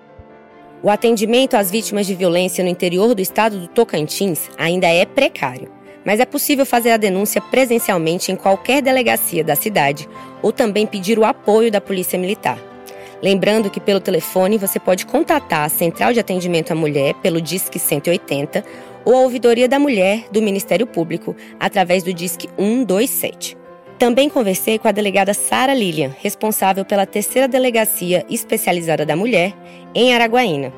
O 0.82 0.88
atendimento 0.88 1.54
às 1.54 1.70
vítimas 1.70 2.06
de 2.06 2.14
violência 2.14 2.64
no 2.64 2.70
interior 2.70 3.14
do 3.14 3.20
estado 3.20 3.60
do 3.60 3.68
Tocantins 3.68 4.48
ainda 4.58 4.86
é 4.86 5.04
precário, 5.04 5.70
mas 6.04 6.20
é 6.20 6.24
possível 6.24 6.66
fazer 6.66 6.90
a 6.90 6.96
denúncia 6.96 7.40
presencialmente 7.40 8.32
em 8.32 8.36
qualquer 8.36 8.82
delegacia 8.82 9.44
da 9.44 9.54
cidade 9.54 10.08
ou 10.42 10.52
também 10.52 10.86
pedir 10.86 11.18
o 11.18 11.24
apoio 11.24 11.70
da 11.70 11.80
Polícia 11.80 12.18
Militar. 12.18 12.58
Lembrando 13.22 13.70
que 13.70 13.80
pelo 13.80 14.00
telefone 14.00 14.58
você 14.58 14.80
pode 14.80 15.06
contatar 15.06 15.64
a 15.64 15.68
Central 15.68 16.12
de 16.12 16.18
Atendimento 16.20 16.72
à 16.72 16.74
Mulher 16.74 17.14
pelo 17.14 17.40
Disque 17.40 17.78
180 17.78 18.64
ou 19.04 19.14
a 19.14 19.20
Ouvidoria 19.20 19.68
da 19.68 19.78
Mulher 19.78 20.24
do 20.30 20.42
Ministério 20.42 20.86
Público 20.86 21.36
através 21.58 22.02
do 22.02 22.12
Disque 22.12 22.48
127. 22.58 23.56
Também 23.98 24.28
conversei 24.28 24.80
com 24.80 24.88
a 24.88 24.92
delegada 24.92 25.32
Sara 25.32 25.72
Lilian, 25.72 26.10
responsável 26.20 26.84
pela 26.84 27.06
terceira 27.06 27.46
delegacia 27.46 28.26
especializada 28.28 29.06
da 29.06 29.14
mulher 29.14 29.54
em 29.94 30.12
Araguaína. 30.12 30.72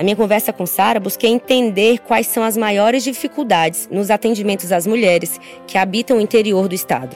Na 0.00 0.04
minha 0.04 0.16
conversa 0.16 0.50
com 0.50 0.64
Sara, 0.64 0.98
busquei 0.98 1.30
entender 1.30 1.98
quais 1.98 2.26
são 2.26 2.42
as 2.42 2.56
maiores 2.56 3.04
dificuldades 3.04 3.86
nos 3.92 4.10
atendimentos 4.10 4.72
às 4.72 4.86
mulheres 4.86 5.38
que 5.66 5.76
habitam 5.76 6.16
o 6.16 6.20
interior 6.22 6.66
do 6.68 6.74
estado. 6.74 7.14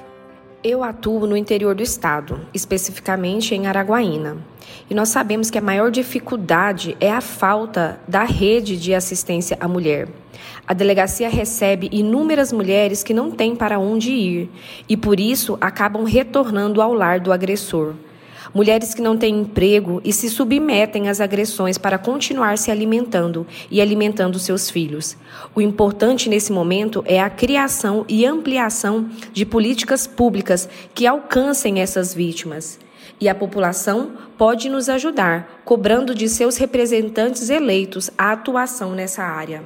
Eu 0.63 0.85
atuo 0.85 1.27
no 1.27 1.35
interior 1.35 1.75
do 1.75 1.83
estado, 1.83 2.47
especificamente 2.53 3.55
em 3.55 3.67
Araguaína. 3.67 4.37
E 4.91 4.95
nós 4.95 5.09
sabemos 5.09 5.49
que 5.49 5.57
a 5.57 5.63
maior 5.63 5.91
dificuldade 5.91 6.95
é 7.01 7.11
a 7.11 7.23
falta 7.23 7.99
da 8.07 8.23
rede 8.23 8.77
de 8.77 8.93
assistência 8.93 9.57
à 9.59 9.67
mulher. 9.67 10.07
A 10.67 10.75
delegacia 10.75 11.31
recebe 11.31 11.89
inúmeras 11.91 12.53
mulheres 12.53 13.03
que 13.03 13.15
não 13.15 13.31
têm 13.31 13.57
para 13.57 13.79
onde 13.79 14.13
ir 14.13 14.51
e 14.87 14.95
por 14.95 15.19
isso 15.19 15.57
acabam 15.59 16.05
retornando 16.05 16.83
ao 16.83 16.93
lar 16.93 17.19
do 17.19 17.33
agressor. 17.33 17.95
Mulheres 18.53 18.93
que 18.95 19.01
não 19.01 19.17
têm 19.17 19.41
emprego 19.41 20.01
e 20.05 20.13
se 20.13 20.29
submetem 20.29 21.09
às 21.09 21.21
agressões 21.21 21.79
para 21.79 21.99
continuar 21.99 22.59
se 22.59 22.71
alimentando 22.71 23.47
e 23.71 23.81
alimentando 23.81 24.39
seus 24.39 24.69
filhos. 24.69 25.17
O 25.55 25.61
importante 25.61 26.29
nesse 26.29 26.53
momento 26.53 27.03
é 27.07 27.21
a 27.21 27.31
criação 27.31 28.05
e 28.09 28.27
ampliação 28.27 29.09
de 29.33 29.47
políticas 29.47 30.07
públicas 30.07 30.69
que 30.95 31.07
alcancem 31.07 31.81
essas 31.81 32.13
vítimas. 32.13 32.79
E 33.21 33.29
a 33.29 33.35
população 33.35 34.13
pode 34.37 34.69
nos 34.69 34.89
ajudar, 34.89 35.63
cobrando 35.65 36.15
de 36.15 36.29
seus 36.29 36.57
representantes 36.57 37.49
eleitos 37.49 38.11
a 38.19 38.33
atuação 38.33 38.93
nessa 38.93 39.23
área. 39.23 39.63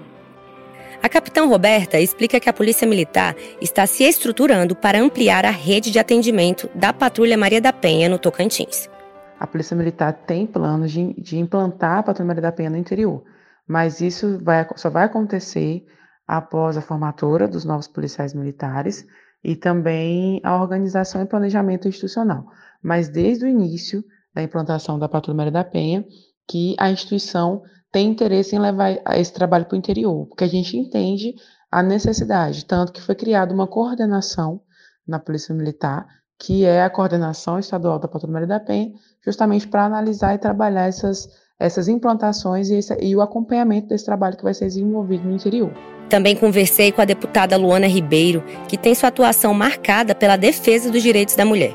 A 1.00 1.08
capitã 1.08 1.46
Roberta 1.46 2.00
explica 2.00 2.40
que 2.40 2.48
a 2.48 2.52
Polícia 2.52 2.86
Militar 2.86 3.36
está 3.60 3.86
se 3.86 4.02
estruturando 4.02 4.74
para 4.74 5.00
ampliar 5.00 5.44
a 5.44 5.50
rede 5.50 5.92
de 5.92 5.98
atendimento 5.98 6.68
da 6.74 6.92
Patrulha 6.92 7.38
Maria 7.38 7.60
da 7.60 7.72
Penha 7.72 8.08
no 8.08 8.18
Tocantins. 8.18 8.90
A 9.38 9.46
Polícia 9.46 9.76
Militar 9.76 10.12
tem 10.12 10.44
planos 10.44 10.90
de, 10.90 11.14
de 11.14 11.38
implantar 11.38 11.98
a 11.98 12.02
Patrulha 12.02 12.26
Maria 12.26 12.42
da 12.42 12.52
Penha 12.52 12.70
no 12.70 12.76
interior, 12.76 13.22
mas 13.66 14.00
isso 14.00 14.40
vai, 14.42 14.66
só 14.74 14.90
vai 14.90 15.04
acontecer 15.04 15.86
após 16.26 16.76
a 16.76 16.82
formatura 16.82 17.46
dos 17.46 17.64
novos 17.64 17.86
policiais 17.86 18.34
militares 18.34 19.06
e 19.42 19.54
também 19.54 20.40
a 20.42 20.60
organização 20.60 21.22
e 21.22 21.26
planejamento 21.26 21.86
institucional. 21.86 22.44
Mas 22.82 23.08
desde 23.08 23.44
o 23.44 23.48
início 23.48 24.04
da 24.34 24.42
implantação 24.42 24.98
da 24.98 25.08
Patrulha 25.08 25.36
Maria 25.36 25.52
da 25.52 25.64
Penha, 25.64 26.04
que 26.48 26.74
a 26.76 26.90
instituição 26.90 27.62
tem 27.90 28.08
interesse 28.10 28.54
em 28.54 28.58
levar 28.58 29.00
esse 29.14 29.32
trabalho 29.32 29.64
para 29.64 29.74
o 29.74 29.78
interior, 29.78 30.26
porque 30.26 30.44
a 30.44 30.48
gente 30.48 30.76
entende 30.76 31.34
a 31.70 31.82
necessidade, 31.82 32.64
tanto 32.64 32.92
que 32.92 33.00
foi 33.00 33.14
criada 33.14 33.52
uma 33.52 33.66
coordenação 33.66 34.60
na 35.06 35.18
Polícia 35.18 35.54
Militar, 35.54 36.06
que 36.38 36.64
é 36.64 36.82
a 36.82 36.90
coordenação 36.90 37.58
estadual 37.58 37.98
da 37.98 38.06
Patrulha 38.06 38.46
da 38.46 38.60
Penha, 38.60 38.92
justamente 39.24 39.66
para 39.66 39.84
analisar 39.84 40.34
e 40.34 40.38
trabalhar 40.38 40.86
essas, 40.86 41.28
essas 41.58 41.88
implantações 41.88 42.70
e, 42.70 42.76
esse, 42.76 42.96
e 43.00 43.16
o 43.16 43.20
acompanhamento 43.20 43.88
desse 43.88 44.04
trabalho 44.04 44.36
que 44.36 44.44
vai 44.44 44.54
ser 44.54 44.66
desenvolvido 44.66 45.24
no 45.24 45.34
interior. 45.34 45.72
Também 46.08 46.36
conversei 46.36 46.90
com 46.92 47.02
a 47.02 47.04
deputada 47.04 47.56
Luana 47.56 47.86
Ribeiro, 47.86 48.42
que 48.66 48.78
tem 48.78 48.94
sua 48.94 49.08
atuação 49.08 49.52
marcada 49.52 50.14
pela 50.14 50.36
defesa 50.36 50.90
dos 50.90 51.02
direitos 51.02 51.34
da 51.34 51.44
mulher. 51.44 51.74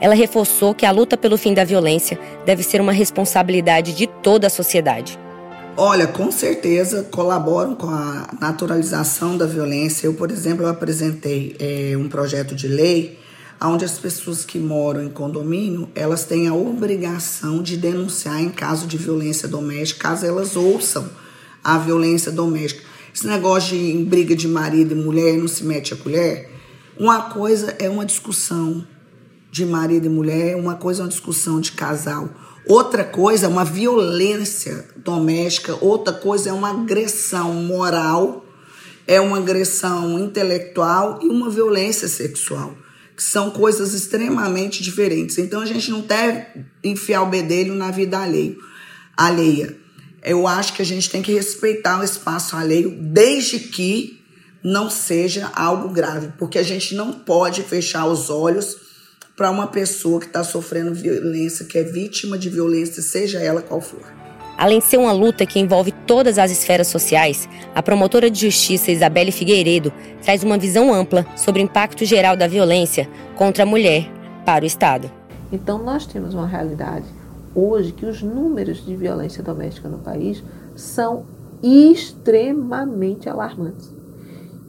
Ela 0.00 0.14
reforçou 0.14 0.74
que 0.74 0.86
a 0.86 0.90
luta 0.90 1.16
pelo 1.16 1.36
fim 1.36 1.52
da 1.52 1.64
violência 1.64 2.18
deve 2.46 2.62
ser 2.62 2.80
uma 2.80 2.92
responsabilidade 2.92 3.94
de 3.94 4.06
toda 4.06 4.46
a 4.46 4.50
sociedade. 4.50 5.18
Olha, 5.76 6.06
com 6.06 6.30
certeza 6.30 7.02
colaboram 7.10 7.74
com 7.74 7.88
a 7.88 8.28
naturalização 8.40 9.36
da 9.36 9.44
violência. 9.44 10.06
Eu, 10.06 10.14
por 10.14 10.30
exemplo, 10.30 10.66
apresentei 10.68 11.56
é, 11.58 11.96
um 11.96 12.08
projeto 12.08 12.54
de 12.54 12.68
lei 12.68 13.18
onde 13.60 13.84
as 13.84 13.98
pessoas 13.98 14.44
que 14.44 14.58
moram 14.58 15.02
em 15.02 15.08
condomínio, 15.08 15.88
elas 15.94 16.24
têm 16.24 16.46
a 16.46 16.54
obrigação 16.54 17.62
de 17.62 17.76
denunciar 17.76 18.40
em 18.40 18.50
caso 18.50 18.86
de 18.86 18.96
violência 18.96 19.48
doméstica, 19.48 20.08
caso 20.08 20.26
elas 20.26 20.54
ouçam 20.54 21.08
a 21.62 21.78
violência 21.78 22.30
doméstica. 22.30 22.82
Esse 23.14 23.26
negócio 23.26 23.76
de 23.76 24.04
briga 24.04 24.36
de 24.36 24.46
marido 24.46 24.92
e 24.92 24.96
mulher 24.96 25.36
não 25.36 25.48
se 25.48 25.64
mete 25.64 25.94
a 25.94 25.96
colher. 25.96 26.50
Uma 26.98 27.22
coisa 27.22 27.74
é 27.78 27.88
uma 27.88 28.04
discussão 28.04 28.86
de 29.50 29.64
marido 29.64 30.06
e 30.06 30.10
mulher, 30.10 30.56
uma 30.56 30.74
coisa 30.74 31.00
é 31.00 31.04
uma 31.04 31.08
discussão 31.08 31.60
de 31.60 31.72
casal. 31.72 32.28
Outra 32.66 33.04
coisa 33.04 33.44
é 33.44 33.48
uma 33.48 33.64
violência 33.64 34.86
doméstica, 34.96 35.76
outra 35.82 36.14
coisa 36.14 36.48
é 36.48 36.52
uma 36.52 36.70
agressão 36.70 37.52
moral, 37.52 38.46
é 39.06 39.20
uma 39.20 39.36
agressão 39.36 40.18
intelectual 40.18 41.20
e 41.22 41.28
uma 41.28 41.50
violência 41.50 42.08
sexual, 42.08 42.74
que 43.14 43.22
são 43.22 43.50
coisas 43.50 43.92
extremamente 43.92 44.82
diferentes. 44.82 45.36
Então 45.36 45.60
a 45.60 45.66
gente 45.66 45.90
não 45.90 46.00
deve 46.00 46.46
enfiar 46.82 47.22
o 47.22 47.26
bedelho 47.26 47.74
na 47.74 47.90
vida 47.90 48.18
alheio, 48.18 48.58
alheia. 49.14 49.76
Eu 50.22 50.46
acho 50.46 50.72
que 50.72 50.80
a 50.80 50.86
gente 50.86 51.10
tem 51.10 51.20
que 51.20 51.34
respeitar 51.34 52.00
o 52.00 52.04
espaço 52.04 52.56
alheio, 52.56 52.96
desde 52.98 53.58
que 53.58 54.24
não 54.62 54.88
seja 54.88 55.52
algo 55.54 55.90
grave, 55.90 56.32
porque 56.38 56.58
a 56.58 56.62
gente 56.62 56.94
não 56.94 57.12
pode 57.12 57.62
fechar 57.62 58.06
os 58.06 58.30
olhos 58.30 58.93
para 59.36 59.50
uma 59.50 59.66
pessoa 59.66 60.20
que 60.20 60.26
está 60.26 60.44
sofrendo 60.44 60.94
violência, 60.94 61.64
que 61.64 61.76
é 61.76 61.82
vítima 61.82 62.38
de 62.38 62.48
violência, 62.48 63.02
seja 63.02 63.40
ela 63.40 63.60
qual 63.60 63.80
for. 63.80 64.02
Além 64.56 64.78
de 64.78 64.84
ser 64.84 64.98
uma 64.98 65.12
luta 65.12 65.44
que 65.44 65.58
envolve 65.58 65.90
todas 66.06 66.38
as 66.38 66.52
esferas 66.52 66.86
sociais, 66.86 67.48
a 67.74 67.82
promotora 67.82 68.30
de 68.30 68.40
justiça 68.40 68.92
Isabelle 68.92 69.32
Figueiredo 69.32 69.92
traz 70.22 70.44
uma 70.44 70.56
visão 70.56 70.94
ampla 70.94 71.26
sobre 71.36 71.60
o 71.60 71.64
impacto 71.64 72.04
geral 72.04 72.36
da 72.36 72.46
violência 72.46 73.08
contra 73.34 73.64
a 73.64 73.66
mulher 73.66 74.08
para 74.46 74.62
o 74.62 74.66
Estado. 74.66 75.10
Então, 75.50 75.82
nós 75.82 76.06
temos 76.06 76.34
uma 76.34 76.46
realidade 76.46 77.06
hoje 77.52 77.90
que 77.90 78.06
os 78.06 78.22
números 78.22 78.84
de 78.84 78.94
violência 78.94 79.42
doméstica 79.42 79.88
no 79.88 79.98
país 79.98 80.42
são 80.76 81.26
extremamente 81.60 83.28
alarmantes. 83.28 83.92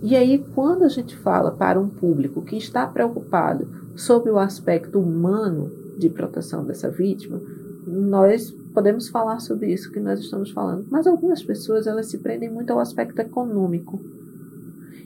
E 0.02 0.16
aí, 0.16 0.44
quando 0.56 0.84
a 0.84 0.90
gente 0.90 1.16
fala 1.16 1.52
para 1.52 1.80
um 1.80 1.88
público 1.88 2.42
que 2.42 2.58
está 2.58 2.88
preocupado 2.88 3.85
sobre 3.96 4.30
o 4.30 4.38
aspecto 4.38 5.00
humano 5.00 5.72
de 5.98 6.10
proteção 6.10 6.66
dessa 6.66 6.90
vítima, 6.90 7.42
nós 7.88 8.52
podemos 8.74 9.08
falar 9.08 9.40
sobre 9.40 9.72
isso 9.72 9.92
que 9.92 10.00
nós 10.00 10.20
estamos 10.20 10.52
falando, 10.52 10.86
mas 10.90 11.08
algumas 11.08 11.42
pessoas 11.44 11.88
elas 11.88 12.08
se 12.08 12.18
prendem 12.18 12.50
muito 12.50 12.72
ao 12.72 12.80
aspecto 12.80 13.20
econômico. 13.20 14.00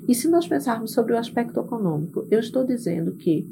E 0.07 0.15
se 0.15 0.27
nós 0.27 0.47
pensarmos 0.47 0.91
sobre 0.91 1.13
o 1.13 1.17
aspecto 1.17 1.59
econômico, 1.59 2.25
eu 2.31 2.39
estou 2.39 2.65
dizendo 2.65 3.11
que 3.11 3.47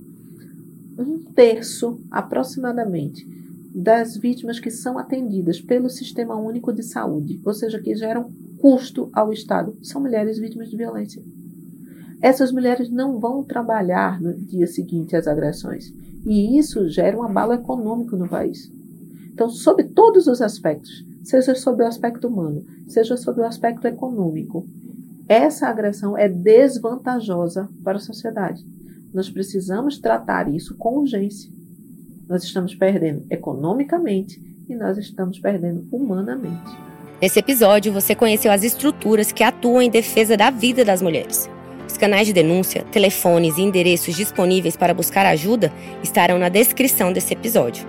um 0.97 1.19
terço 1.19 2.00
aproximadamente 2.10 3.28
das 3.76 4.17
vítimas 4.17 4.60
que 4.60 4.71
são 4.71 4.97
atendidas 4.97 5.62
pelo 5.62 5.88
Sistema 5.88 6.36
Único 6.36 6.73
de 6.73 6.82
Saúde, 6.82 7.39
ou 7.45 7.54
seja, 7.54 7.80
que 7.80 7.93
geram 7.93 8.32
custo 8.58 9.08
ao 9.13 9.32
Estado, 9.32 9.78
são 9.84 10.02
mulheres 10.02 10.39
vítimas 10.39 10.69
de 10.69 10.76
violência. 10.76 11.21
Essas 12.22 12.52
mulheres 12.52 12.90
não 12.90 13.20
vão 13.20 13.44
trabalhar 13.44 14.20
no 14.20 14.34
dia 14.34 14.66
seguinte 14.66 15.16
às 15.16 15.28
agressões, 15.28 15.94
e 16.26 16.58
isso 16.58 16.90
gera 16.90 17.18
um 17.18 17.24
abalo 17.24 17.54
econômico 17.54 18.16
no 18.16 18.28
país. 18.28 18.72
Então, 19.32 19.50
sob 19.50 19.84
todos 19.84 20.26
os 20.26 20.42
aspectos, 20.42 21.06
seja 21.24 21.54
sob 21.54 21.84
o 21.84 21.88
aspecto 21.88 22.28
humano, 22.28 22.66
seja 22.88 23.16
sob 23.16 23.40
o 23.42 23.46
aspecto 23.46 23.86
econômico, 23.86 24.68
essa 25.28 25.68
agressão 25.68 26.18
é 26.18 26.28
desvantajosa 26.28 27.70
para 27.84 27.98
a 27.98 28.02
sociedade. 28.02 28.66
Nós 29.14 29.30
precisamos 29.30 30.00
tratar 30.00 30.52
isso 30.52 30.76
com 30.78 31.00
urgência. 31.00 31.52
Nós 32.28 32.44
estamos 32.44 32.74
perdendo 32.74 33.26
economicamente 33.30 34.42
e 34.68 34.76
nós 34.76 34.98
estamos 34.98 35.40
perdendo 35.40 35.86
humanamente. 35.92 36.78
Nesse 37.22 37.40
episódio, 37.40 37.92
você 37.92 38.16
conheceu 38.16 38.52
as 38.52 38.64
estruturas 38.64 39.32
que 39.32 39.44
atuam 39.44 39.82
em 39.82 39.90
defesa 39.90 40.38
da 40.38 40.50
vida 40.50 40.86
das 40.86 41.02
mulheres. 41.02 41.50
Os 41.88 41.97
canais 41.97 42.28
de 42.28 42.34
denúncia, 42.34 42.84
telefones 42.91 43.58
e 43.58 43.62
endereços 43.62 44.15
disponíveis 44.15 44.76
para 44.76 44.93
buscar 44.93 45.26
ajuda 45.26 45.71
estarão 46.04 46.38
na 46.38 46.50
descrição 46.50 47.13
desse 47.13 47.34
episódio. 47.34 47.88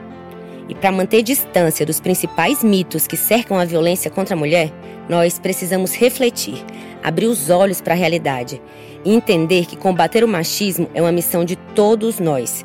E 0.68 0.74
para 0.74 0.92
manter 0.92 1.22
distância 1.22 1.84
dos 1.84 1.98
principais 1.98 2.62
mitos 2.62 3.06
que 3.06 3.16
cercam 3.16 3.58
a 3.58 3.64
violência 3.64 4.10
contra 4.10 4.34
a 4.34 4.38
mulher, 4.38 4.70
nós 5.08 5.38
precisamos 5.38 5.94
refletir, 5.94 6.64
abrir 7.02 7.26
os 7.26 7.50
olhos 7.50 7.80
para 7.80 7.94
a 7.94 7.96
realidade 7.96 8.62
e 9.04 9.12
entender 9.12 9.66
que 9.66 9.76
combater 9.76 10.22
o 10.22 10.28
machismo 10.28 10.88
é 10.94 11.02
uma 11.02 11.12
missão 11.12 11.44
de 11.44 11.56
todos 11.74 12.20
nós, 12.20 12.64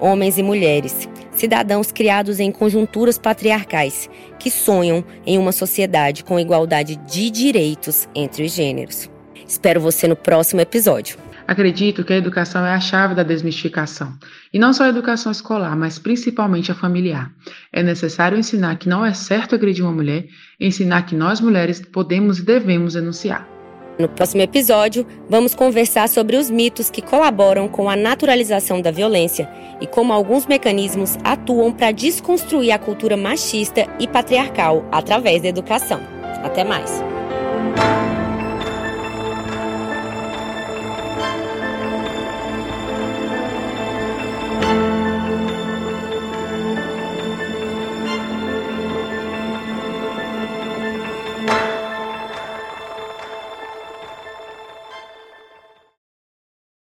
homens 0.00 0.36
e 0.36 0.42
mulheres, 0.42 1.08
cidadãos 1.34 1.92
criados 1.92 2.40
em 2.40 2.50
conjunturas 2.50 3.18
patriarcais 3.18 4.10
que 4.38 4.50
sonham 4.50 5.04
em 5.24 5.38
uma 5.38 5.52
sociedade 5.52 6.24
com 6.24 6.38
igualdade 6.38 6.96
de 6.96 7.30
direitos 7.30 8.08
entre 8.14 8.44
os 8.44 8.52
gêneros. 8.52 9.13
Espero 9.46 9.80
você 9.80 10.08
no 10.08 10.16
próximo 10.16 10.60
episódio. 10.60 11.18
Acredito 11.46 12.04
que 12.04 12.12
a 12.12 12.16
educação 12.16 12.64
é 12.64 12.72
a 12.72 12.80
chave 12.80 13.14
da 13.14 13.22
desmistificação. 13.22 14.14
E 14.52 14.58
não 14.58 14.72
só 14.72 14.84
a 14.84 14.88
educação 14.88 15.30
escolar, 15.30 15.76
mas 15.76 15.98
principalmente 15.98 16.72
a 16.72 16.74
familiar. 16.74 17.30
É 17.72 17.82
necessário 17.82 18.38
ensinar 18.38 18.76
que 18.76 18.88
não 18.88 19.04
é 19.04 19.12
certo 19.12 19.54
agredir 19.54 19.84
uma 19.84 19.92
mulher, 19.92 20.26
ensinar 20.58 21.02
que 21.02 21.14
nós 21.14 21.40
mulheres 21.40 21.82
podemos 21.82 22.38
e 22.38 22.42
devemos 22.42 22.94
denunciar. 22.94 23.46
No 23.98 24.08
próximo 24.08 24.42
episódio, 24.42 25.06
vamos 25.28 25.54
conversar 25.54 26.08
sobre 26.08 26.36
os 26.36 26.50
mitos 26.50 26.90
que 26.90 27.00
colaboram 27.00 27.68
com 27.68 27.88
a 27.88 27.94
naturalização 27.94 28.80
da 28.80 28.90
violência 28.90 29.48
e 29.80 29.86
como 29.86 30.12
alguns 30.12 30.46
mecanismos 30.46 31.16
atuam 31.22 31.70
para 31.70 31.92
desconstruir 31.92 32.72
a 32.72 32.78
cultura 32.78 33.16
machista 33.16 33.86
e 34.00 34.08
patriarcal 34.08 34.84
através 34.90 35.42
da 35.42 35.48
educação. 35.48 36.00
Até 36.42 36.64
mais! 36.64 37.04